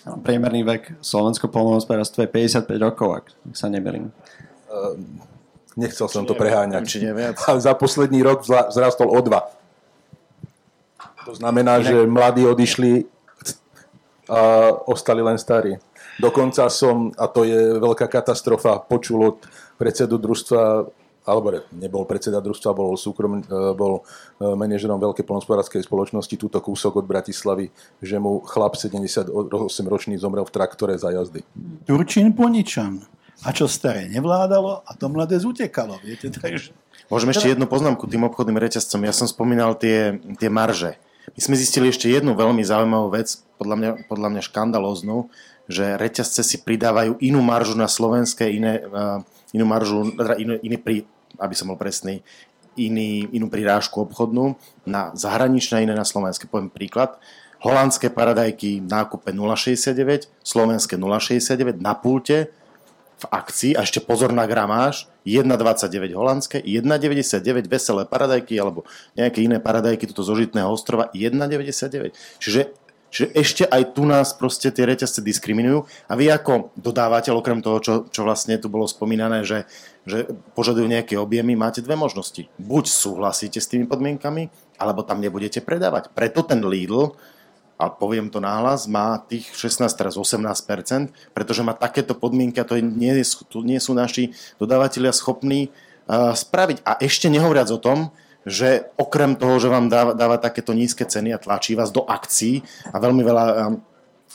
[0.04, 4.10] Priemerný vek slovensko polnohospodárstva je 55 rokov, ak sa nemýlim.
[4.66, 4.98] Uh,
[5.78, 6.84] nechcel som to preháňať.
[7.46, 9.48] Ale za posledný rok vzrastol o dva.
[11.24, 13.08] To znamená, že mladí odišli
[14.28, 15.76] a ostali len starí.
[16.20, 19.38] Dokonca som, a to je veľká katastrofa, počul od
[19.80, 20.86] predsedu družstva,
[21.24, 24.04] alebo nebol predseda družstva, bol, súkrom, e, bol
[24.38, 27.72] e, manažerom veľkej polnospodárskej spoločnosti, túto kúsok od Bratislavy,
[28.04, 31.40] že mu chlap 78-ročný zomrel v traktore za jazdy.
[31.88, 33.00] Turčín Poničan.
[33.42, 36.70] A čo staré nevládalo a to mladé zutekalo, viete, takže...
[37.12, 39.04] Môžem ešte jednu poznámku tým obchodným reťazcom.
[39.04, 40.96] Ja som spomínal tie, tie marže.
[41.34, 45.28] My sme zistili ešte jednu veľmi zaujímavú vec, podľa mňa, podľa mňa škandalóznu,
[45.68, 49.24] že reťazce si pridávajú inú maržu na slovenské, iné, uh,
[49.56, 51.08] inú maržu, teda iný pri,
[51.38, 52.22] aby som bol presný,
[52.74, 56.50] iný, inú prirážku obchodnú na zahraničné, iné na slovenské.
[56.50, 57.18] Poviem príklad.
[57.62, 62.52] Holandské paradajky v nákupe 0,69, slovenské 0,69 na pulte
[63.14, 68.84] v akcii a ešte pozor na gramáž 1,29 holandské, 1,99 veselé paradajky alebo
[69.16, 72.12] nejaké iné paradajky tuto zo Žitného ostrova 1,99.
[72.42, 72.74] Čiže
[73.14, 77.78] Čiže ešte aj tu nás proste tie reťazce diskriminujú a vy ako dodávateľ, okrem toho,
[77.78, 79.70] čo, čo vlastne tu bolo spomínané, že,
[80.02, 80.26] že
[80.58, 82.50] požadujú nejaké objemy, máte dve možnosti.
[82.58, 84.50] Buď súhlasíte s tými podmienkami,
[84.82, 86.10] alebo tam nebudete predávať.
[86.10, 87.14] Preto ten Lidl
[87.78, 92.82] a poviem to náhlas, má tých 16, teraz 18%, pretože má takéto podmienky a to
[92.82, 93.14] nie,
[93.62, 96.82] nie sú naši dodávateľia schopní uh, spraviť.
[96.82, 98.10] A ešte nehovoriac o tom,
[98.44, 102.60] že okrem toho, že vám dáva, dáva takéto nízke ceny a tlačí vás do akcií
[102.92, 103.56] a veľmi veľa uh,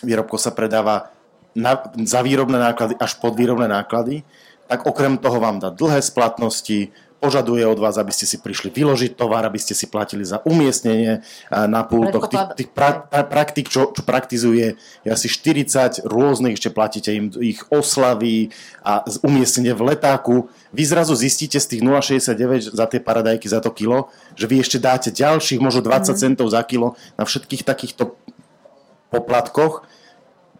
[0.01, 1.13] výrobkov sa predáva
[1.53, 4.25] na, za výrobné náklady až pod výrobné náklady,
[4.69, 9.19] tak okrem toho vám dá dlhé splatnosti, požaduje od vás, aby ste si prišli vyložiť
[9.19, 11.19] tovar, aby ste si platili za umiestnenie
[11.51, 12.31] na pultoch.
[12.31, 17.27] Tých, tých pra, pra, praktik, čo, čo praktizuje, je asi 40 rôznych, ešte platíte im
[17.43, 20.47] ich oslavy a umiestnenie v letáku.
[20.71, 24.07] Vy zrazu zistíte z tých 0,69 za tie paradajky za to kilo,
[24.39, 26.17] že vy ešte dáte ďalších možno 20 mm.
[26.17, 28.15] centov za kilo na všetkých takýchto
[29.11, 29.83] poplatkoch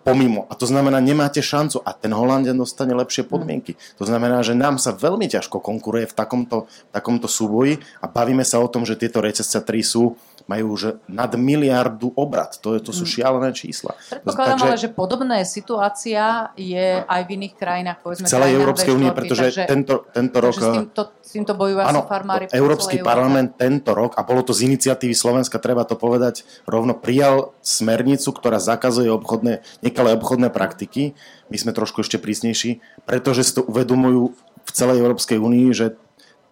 [0.04, 0.48] pomimo.
[0.50, 3.76] A to znamená, nemáte šancu a ten Holandian dostane lepšie podmienky.
[4.00, 8.64] To znamená, že nám sa veľmi ťažko konkuruje v takomto, takomto súboji a bavíme sa
[8.64, 10.16] o tom, že tieto reťazce 3 sú
[10.50, 12.58] majú už nad miliardu obrad.
[12.66, 13.12] To, to sú mm.
[13.14, 13.94] šialené čísla.
[14.10, 18.92] Predpokladám Takže, ale, že podobná situácia je aj v iných krajinách, povedzme v celej Európskej
[18.98, 20.58] únie, pretože takže, tento, tento rok...
[20.58, 22.44] S týmto, s týmto bojujú asi farmári.
[22.50, 23.62] Európsky parlament Európe.
[23.62, 28.58] tento rok, a bolo to z iniciatívy Slovenska, treba to povedať, rovno prijal smernicu, ktorá
[28.58, 31.18] zakazuje obchodné, nekalé obchodné praktiky.
[31.50, 32.80] My sme trošku ešte prísnejší,
[33.10, 34.32] pretože si to uvedomujú
[34.64, 35.98] v celej Európskej únii, že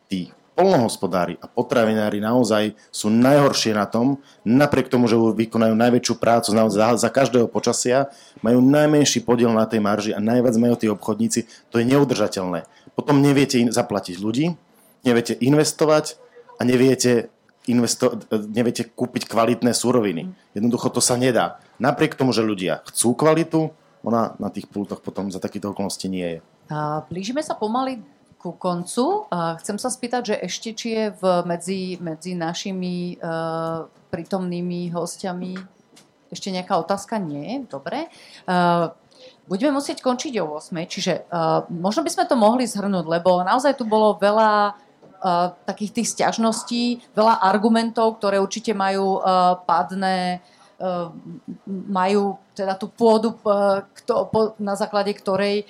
[0.10, 6.50] tí polnohospodári a potravinári naozaj sú najhoršie na tom, napriek tomu, že vykonajú najväčšiu prácu
[6.74, 8.10] za, za každého počasia,
[8.42, 12.66] majú najmenší podiel na tej marži a najviac majú tí obchodníci, to je neudržateľné.
[12.98, 14.58] Potom neviete zaplatiť ľudí,
[15.06, 16.18] neviete investovať
[16.58, 17.30] a neviete,
[17.70, 20.34] investo- neviete kúpiť kvalitné suroviny.
[20.58, 21.62] Jednoducho to sa nedá.
[21.78, 23.70] Napriek tomu, že ľudia chcú kvalitu,
[24.02, 26.40] ona na tých pultoch potom za takýto okolnosti nie je.
[26.74, 28.02] A blížime sa pomaly
[28.38, 29.26] ku koncu.
[29.32, 35.58] Chcem sa spýtať, že ešte či je v, medzi, medzi našimi uh, prítomnými hostiami
[36.30, 37.18] ešte nejaká otázka?
[37.18, 37.66] Nie?
[37.66, 38.08] Dobre.
[38.46, 38.94] Uh,
[39.50, 43.80] budeme musieť končiť o 8, čiže uh, možno by sme to mohli zhrnúť, lebo naozaj
[43.80, 49.24] tu bolo veľa uh, takých tých stiažností, veľa argumentov, ktoré určite majú
[49.66, 50.57] padné uh,
[51.68, 55.66] majú teda tú pôdu, po, na základe ktorej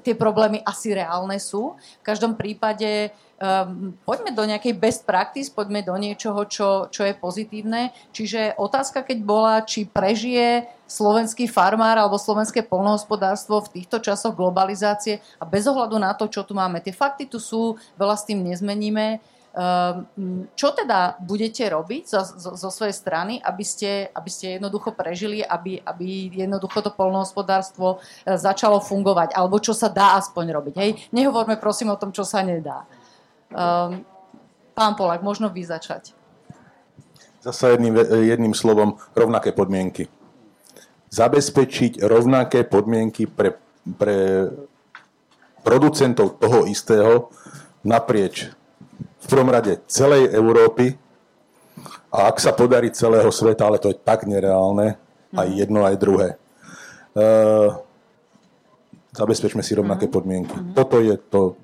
[0.00, 1.74] tie problémy asi reálne sú.
[1.74, 3.10] V každom prípade
[3.42, 7.90] um, poďme do nejakej best practice, poďme do niečoho, čo, čo je pozitívne.
[8.14, 15.18] Čiže otázka, keď bola, či prežije slovenský farmár alebo slovenské polnohospodárstvo v týchto časoch globalizácie
[15.40, 16.78] a bez ohľadu na to, čo tu máme.
[16.84, 19.18] Tie fakty tu sú, veľa s tým nezmeníme.
[19.52, 24.96] Ehm, čo teda budete robiť zo, zo, zo svojej strany, aby ste, aby ste jednoducho
[24.96, 30.74] prežili, aby, aby jednoducho to polnohospodárstvo e, začalo fungovať, alebo čo sa dá aspoň robiť.
[30.80, 30.90] Hej?
[31.12, 32.88] Nehovorme prosím o tom, čo sa nedá.
[33.52, 34.08] Um,
[34.72, 36.16] pán Polak, možno vy začať.
[37.44, 40.08] Zasa jedným, jedným slovom rovnaké podmienky.
[41.12, 43.60] Zabezpečiť rovnaké podmienky pre,
[44.00, 44.48] pre
[45.60, 47.28] producentov toho istého
[47.84, 48.48] naprieč
[49.22, 50.98] v prvom rade celej Európy
[52.12, 54.98] a ak sa podarí celého sveta, ale to je tak nereálne,
[55.32, 55.56] aj mhm.
[55.56, 56.28] jedno, aj druhé.
[57.12, 57.76] Uh,
[59.12, 60.12] zabezpečme si rovnaké mhm.
[60.12, 60.56] podmienky.
[60.76, 61.56] Toto je to,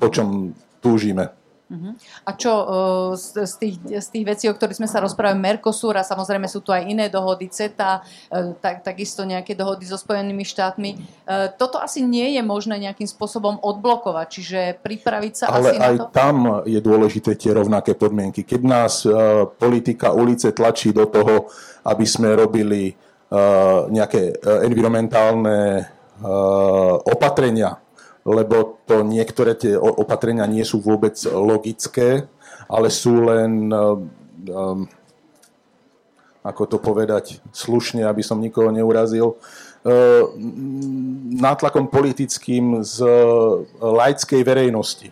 [0.00, 1.39] po čom túžime.
[1.70, 1.94] Uh-huh.
[2.26, 2.66] A čo uh,
[3.14, 6.66] z, z, tých, z tých vecí, o ktorých sme sa rozprávali, Mercosur a samozrejme sú
[6.66, 10.98] tu aj iné dohody, CETA, uh, tak, takisto nejaké dohody so Spojenými štátmi.
[10.98, 15.94] Uh, toto asi nie je možné nejakým spôsobom odblokovať, čiže pripraviť sa Ale asi aj
[15.94, 16.04] na to?
[16.10, 16.36] tam
[16.66, 18.42] je dôležité tie rovnaké podmienky.
[18.42, 21.46] Keď nás uh, politika ulice tlačí do toho,
[21.86, 27.78] aby sme robili uh, nejaké environmentálne uh, opatrenia,
[28.24, 32.28] lebo to niektoré tie opatrenia nie sú vôbec logické,
[32.68, 34.84] ale sú len, um,
[36.44, 40.22] ako to povedať slušne, aby som nikoho neurazil, uh,
[41.40, 43.00] nátlakom politickým z
[43.80, 45.08] laickej verejnosti.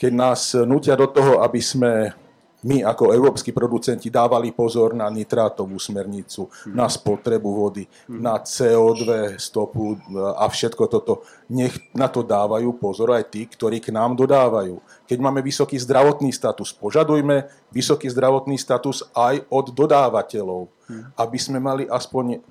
[0.00, 2.16] Keď nás nutia do toho, aby sme
[2.60, 6.76] my ako európsky producenti dávali pozor na nitrátovú smernicu, mm.
[6.76, 8.20] na spotrebu vody, mm.
[8.20, 9.96] na CO2 stopu
[10.36, 11.24] a všetko toto.
[11.48, 14.76] Nech na to dávajú pozor aj tí, ktorí k nám dodávajú.
[15.08, 21.16] Keď máme vysoký zdravotný status, požadujme vysoký zdravotný status aj od dodávateľov, mm.
[21.16, 22.44] aby sme mali aspoň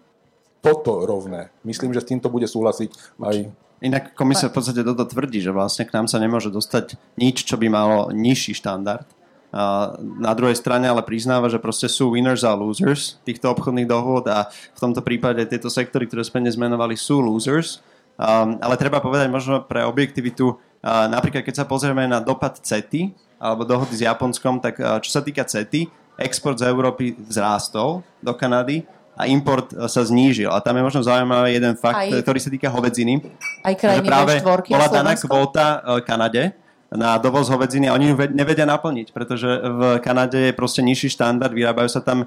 [0.59, 1.53] toto rovné.
[1.63, 2.89] Myslím, že s týmto bude súhlasiť
[3.21, 3.37] aj
[3.79, 7.55] Inak komisia v podstate toto tvrdí, že vlastne k nám sa nemôže dostať nič, čo
[7.55, 9.07] by malo nižší štandard
[9.49, 14.45] na druhej strane ale priznáva, že proste sú winners a losers týchto obchodných dohôd a
[14.49, 17.81] v tomto prípade tieto sektory, ktoré sme dnes menovali, sú losers.
[18.19, 23.15] Um, ale treba povedať možno pre objektivitu, uh, napríklad keď sa pozrieme na dopad CETY
[23.39, 25.87] alebo dohody s Japonskom, tak uh, čo sa týka CETY,
[26.19, 28.83] export z Európy vzrástol do Kanady
[29.15, 30.51] a import uh, sa znížil.
[30.51, 33.23] A tam je možno zaujímavý jeden fakt, aj, ktorý sa týka hovedziny.
[33.63, 34.33] Aj krajiny práve
[34.67, 36.51] bola daná kvóta uh, Kanade,
[36.89, 41.53] na dovoz hovedziny a oni ju nevedia naplniť, pretože v Kanade je proste nižší štandard,
[41.53, 42.25] vyrábajú sa tam,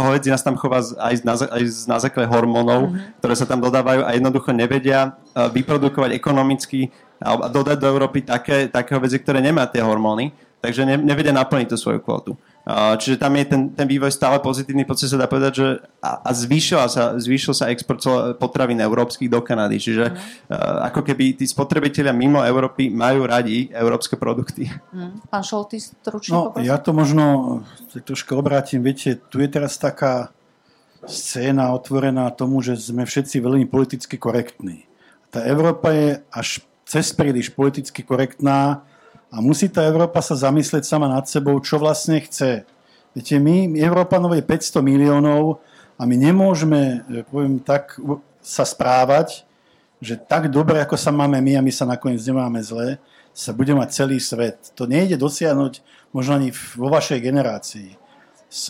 [0.00, 3.20] hovedzina sa tam chová aj na, aj na základe hormónov, mm-hmm.
[3.20, 6.88] ktoré sa tam dodávajú a jednoducho nevedia vyprodukovať ekonomicky
[7.20, 10.32] a dodať do Európy také, také hovedzie, ktoré nemá tie hormóny,
[10.64, 12.32] takže ne, nevedia naplniť tú svoju kvotu.
[12.70, 15.66] Čiže tam je ten, ten vývoj stále pozitívny, podstate sa dá povedať, že
[16.02, 18.02] a, a zvýšil, sa, zvýšil sa export
[18.36, 19.78] potravín európskych do Kanady.
[19.78, 20.16] Čiže mm.
[20.92, 24.68] ako keby tí spotrebitelia mimo Európy majú radi európske produkty.
[24.92, 25.24] Mm.
[25.30, 26.68] Pán Šolty, stručne No, poprosím.
[26.68, 27.24] ja to možno
[27.94, 28.82] trošku obrátim.
[28.82, 30.34] Viete, tu je teraz taká
[31.08, 34.84] scéna otvorená tomu, že sme všetci veľmi politicky korektní.
[35.32, 38.82] Tá Európa je až cez príliš politicky korektná
[39.30, 42.66] a musí tá Európa sa zamyslieť sama nad sebou, čo vlastne chce.
[43.14, 45.62] Viete, my, Európanov je 500 miliónov
[45.94, 47.94] a my nemôžeme, poviem tak,
[48.42, 49.46] sa správať,
[50.00, 52.96] že tak dobre, ako sa máme my a my sa nakoniec nemáme zle,
[53.30, 54.74] sa bude mať celý svet.
[54.74, 57.88] To nejde dosiahnuť možno ani vo vašej generácii.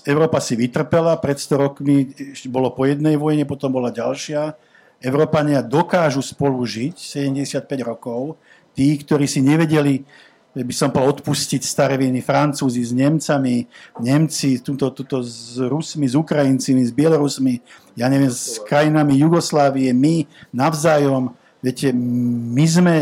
[0.05, 2.13] Európa si vytrpela, pred 100 rokmi
[2.53, 4.53] bolo po jednej vojne, potom bola ďalšia.
[5.01, 8.37] Európania dokážu spolu žiť 75 rokov.
[8.77, 10.05] Tí, ktorí si nevedeli
[10.51, 13.71] by som povedal, odpustiť staré viny Francúzi s Nemcami,
[14.03, 17.63] Nemci tuto, tuto s Rusmi, s Ukrajincami, s Bielorusmi,
[17.95, 21.31] ja neviem, s krajinami Jugoslávie, my navzájom,
[21.63, 22.97] viete, my sme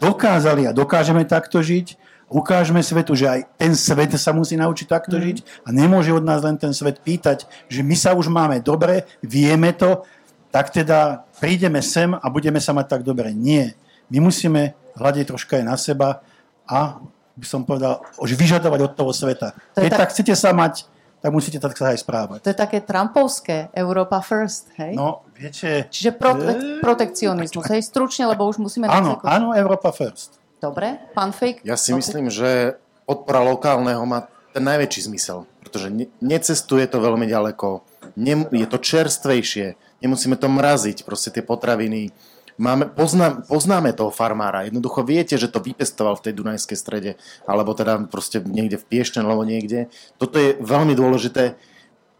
[0.00, 5.14] dokázali a dokážeme takto žiť, ukážeme svetu, že aj ten svet sa musí naučiť takto
[5.14, 5.22] mm.
[5.22, 9.06] žiť a nemôže od nás len ten svet pýtať, že my sa už máme dobre,
[9.22, 10.02] vieme to,
[10.50, 13.30] tak teda prídeme sem a budeme sa mať tak dobre.
[13.36, 13.76] Nie.
[14.08, 16.24] My musíme hľadiť troška aj na seba
[16.68, 17.00] a
[17.36, 19.52] by som povedal, už vyžadovať od toho sveta.
[19.76, 20.00] Keď tak...
[20.00, 20.88] tak chcete sa mať,
[21.20, 22.38] tak musíte tak sa aj správať.
[22.44, 24.94] To je také Trumpovské, Európa first, hej?
[24.96, 25.84] No, viete...
[25.92, 28.88] Čiže prote- protekcionizmus, hej, stručne, lebo už musíme...
[28.88, 30.38] Áno, áno, Európa first.
[30.56, 31.60] Dobre, pán Fejk?
[31.66, 37.28] Ja si myslím, že podpora lokálneho má ten najväčší zmysel, pretože ne- necestuje to veľmi
[37.28, 37.84] ďaleko,
[38.16, 42.16] ne- je to čerstvejšie, nemusíme to mraziť, proste tie potraviny,
[42.56, 44.64] Máme, poznám, poznáme toho farmára.
[44.64, 47.10] Jednoducho viete, že to vypestoval v tej Dunajskej strede,
[47.44, 49.92] alebo teda proste niekde v Piešťan, alebo niekde.
[50.16, 51.60] Toto je veľmi dôležité.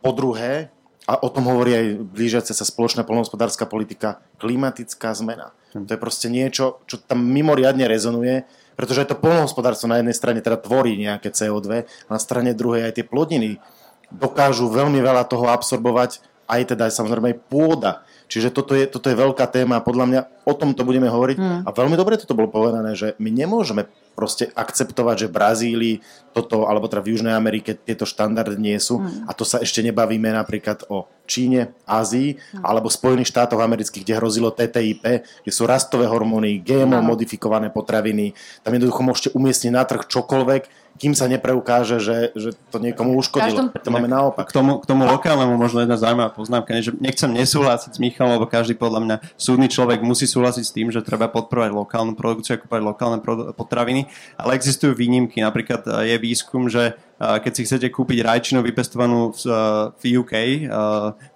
[0.05, 0.69] Po druhé,
[1.07, 5.55] a o tom hovorí aj blížiaca sa spoločná polnohospodárska politika, klimatická zmena.
[5.73, 8.43] To je proste niečo, čo tam mimoriadne rezonuje,
[8.75, 13.07] pretože to polnohospodárstvo na jednej strane teda tvorí nejaké CO2, na strane druhej aj tie
[13.09, 13.63] plodiny
[14.11, 18.06] dokážu veľmi veľa toho absorbovať, aj teda samozrejme aj pôda.
[18.27, 21.37] Čiže toto je, toto je veľká téma a podľa mňa o tomto budeme hovoriť.
[21.39, 21.61] Hmm.
[21.63, 23.87] A veľmi dobre toto bolo povedané, že my nemôžeme
[24.19, 25.95] proste akceptovať, že v Brazílii
[26.35, 28.99] toto, alebo teda v Južnej Amerike tieto štandardy nie sú.
[28.99, 29.31] Hmm.
[29.31, 32.67] A to sa ešte nebavíme napríklad o Číne, Ázii, hmm.
[32.67, 35.05] alebo Spojených štátoch amerických, kde hrozilo TTIP,
[35.47, 37.07] kde sú rastové hormóny, GMO hmm.
[37.07, 38.35] modifikované potraviny.
[38.67, 43.71] Tam jednoducho môžete umiestniť na trh čokoľvek, kým sa nepreukáže, že, že to niekomu uškodilo.
[43.71, 43.85] Každom...
[43.85, 44.49] To máme naopak.
[44.49, 48.49] K tomu, k tomu lokálnemu možno jedna zaujímavá poznámka, že nechcem nesúhlasiť s Michalom, lebo
[48.49, 52.61] každý podľa mňa súdny človek musí súhlasiť s tým, že treba podporovať lokálnu produkciu a
[52.61, 53.19] kúpať lokálne
[53.55, 54.09] potraviny,
[54.41, 55.45] ale existujú výnimky.
[55.45, 59.61] Napríklad e, je výskum, že e, keď si chcete kúpiť rajčinu vypestovanú v, e,
[60.01, 60.33] v UK,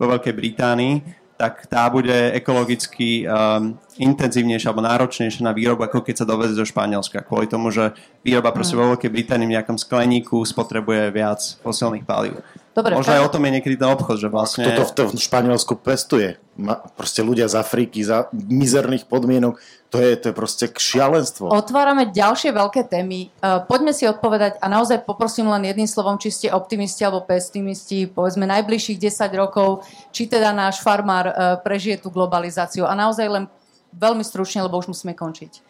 [0.00, 6.20] vo Veľkej Británii, tak tá bude ekologicky um, intenzívnejšia alebo náročnejšia na výrobu, ako keď
[6.20, 7.24] sa doveze do Španielska.
[7.24, 12.44] Kvôli tomu, že výroba proste vo Veľkej Británii v nejakom skleníku spotrebuje viac fosilných palív.
[12.80, 14.64] Dobre, Možno aj o tom je niekedy ten obchod, že vlastne...
[14.64, 16.40] Kto to v, v Španielsku pestuje?
[16.56, 21.50] Ma, proste ľudia z Afriky za mizerných podmienok to je, to je proste šialenstvo.
[21.50, 23.34] Otvárame ďalšie veľké témy.
[23.42, 28.06] Uh, poďme si odpovedať a naozaj poprosím len jedným slovom, či ste optimisti alebo pesimisti,
[28.06, 29.82] povedzme najbližších 10 rokov,
[30.14, 32.86] či teda náš farmár uh, prežije tú globalizáciu.
[32.86, 33.44] A naozaj len
[33.90, 35.69] veľmi stručne, lebo už musíme končiť.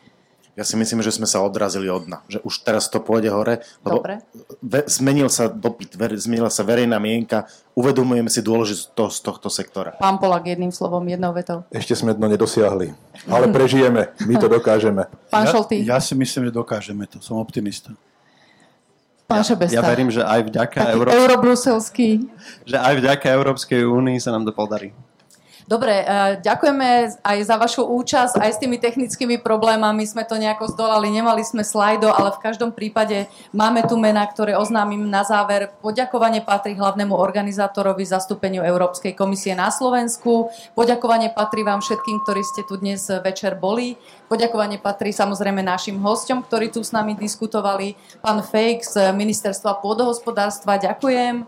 [0.58, 2.26] Ja si myslím, že sme sa odrazili od dna.
[2.26, 3.62] Že už teraz to pôjde hore.
[3.86, 4.20] Lebo Dobre.
[4.58, 7.46] Ve, zmenil sa dopyt, ver, zmenila sa verejná mienka.
[7.78, 9.94] Uvedomujeme si dôležitosť tohto sektora.
[9.96, 11.62] Pán Polak, jedným slovom, jednou vetou.
[11.70, 12.90] Ešte sme dno nedosiahli.
[13.30, 14.10] Ale prežijeme.
[14.26, 15.06] My to dokážeme.
[15.30, 15.86] Pán Šolty.
[15.86, 17.22] Ja, ja si myslím, že dokážeme to.
[17.22, 17.94] Som optimista.
[19.30, 19.78] Pán Šebesta.
[19.78, 21.18] Ja, ja verím, že aj vďaka Európskej...
[21.22, 22.08] Eurobruselský.
[22.66, 24.90] Že aj vďaka Európskej únii sa nám to podarí.
[25.70, 26.04] Dobre, e,
[26.42, 31.46] ďakujeme aj za vašu účasť, aj s tými technickými problémami sme to nejako zdolali, nemali
[31.46, 35.70] sme slajdo, ale v každom prípade máme tu mená, ktoré oznámim na záver.
[35.78, 40.50] Poďakovanie patrí hlavnému organizátorovi zastúpeniu Európskej komisie na Slovensku.
[40.74, 43.94] Poďakovanie patrí vám všetkým, ktorí ste tu dnes večer boli.
[44.26, 47.94] Poďakovanie patrí samozrejme našim hostom, ktorí tu s nami diskutovali.
[48.18, 51.46] Pán Fejk z Ministerstva pôdohospodárstva, ďakujem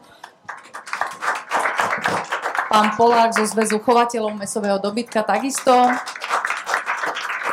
[2.72, 5.92] pán Polák zo Zväzu chovateľov mesového dobytka takisto,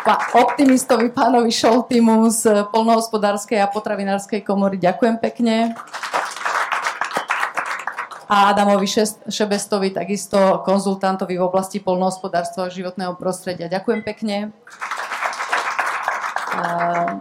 [0.07, 5.75] pán optimistovi pánovi Šoltimu z Polnohospodárskej a potravinárskej komory ďakujem pekne
[8.31, 8.87] a Adamovi
[9.27, 13.67] Šebestovi, takisto konzultantovi v oblasti polnohospodárstva a životného prostredia.
[13.67, 14.55] Ďakujem pekne.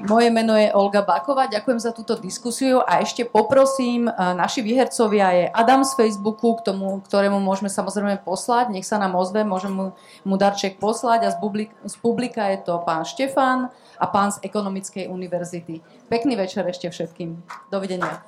[0.08, 5.44] Moje meno je Olga Báková, ďakujem za túto diskusiu a ešte poprosím, naši výhercovia je
[5.52, 9.86] Adam z Facebooku, k tomu, ktorému môžeme samozrejme poslať, nech sa nám ozve, môžem mu,
[10.24, 13.68] mu darček poslať a z, publik, z publika je to pán Štefan
[14.00, 15.84] a pán z Ekonomickej univerzity.
[16.08, 17.36] Pekný večer ešte všetkým.
[17.68, 18.24] Dovidenia.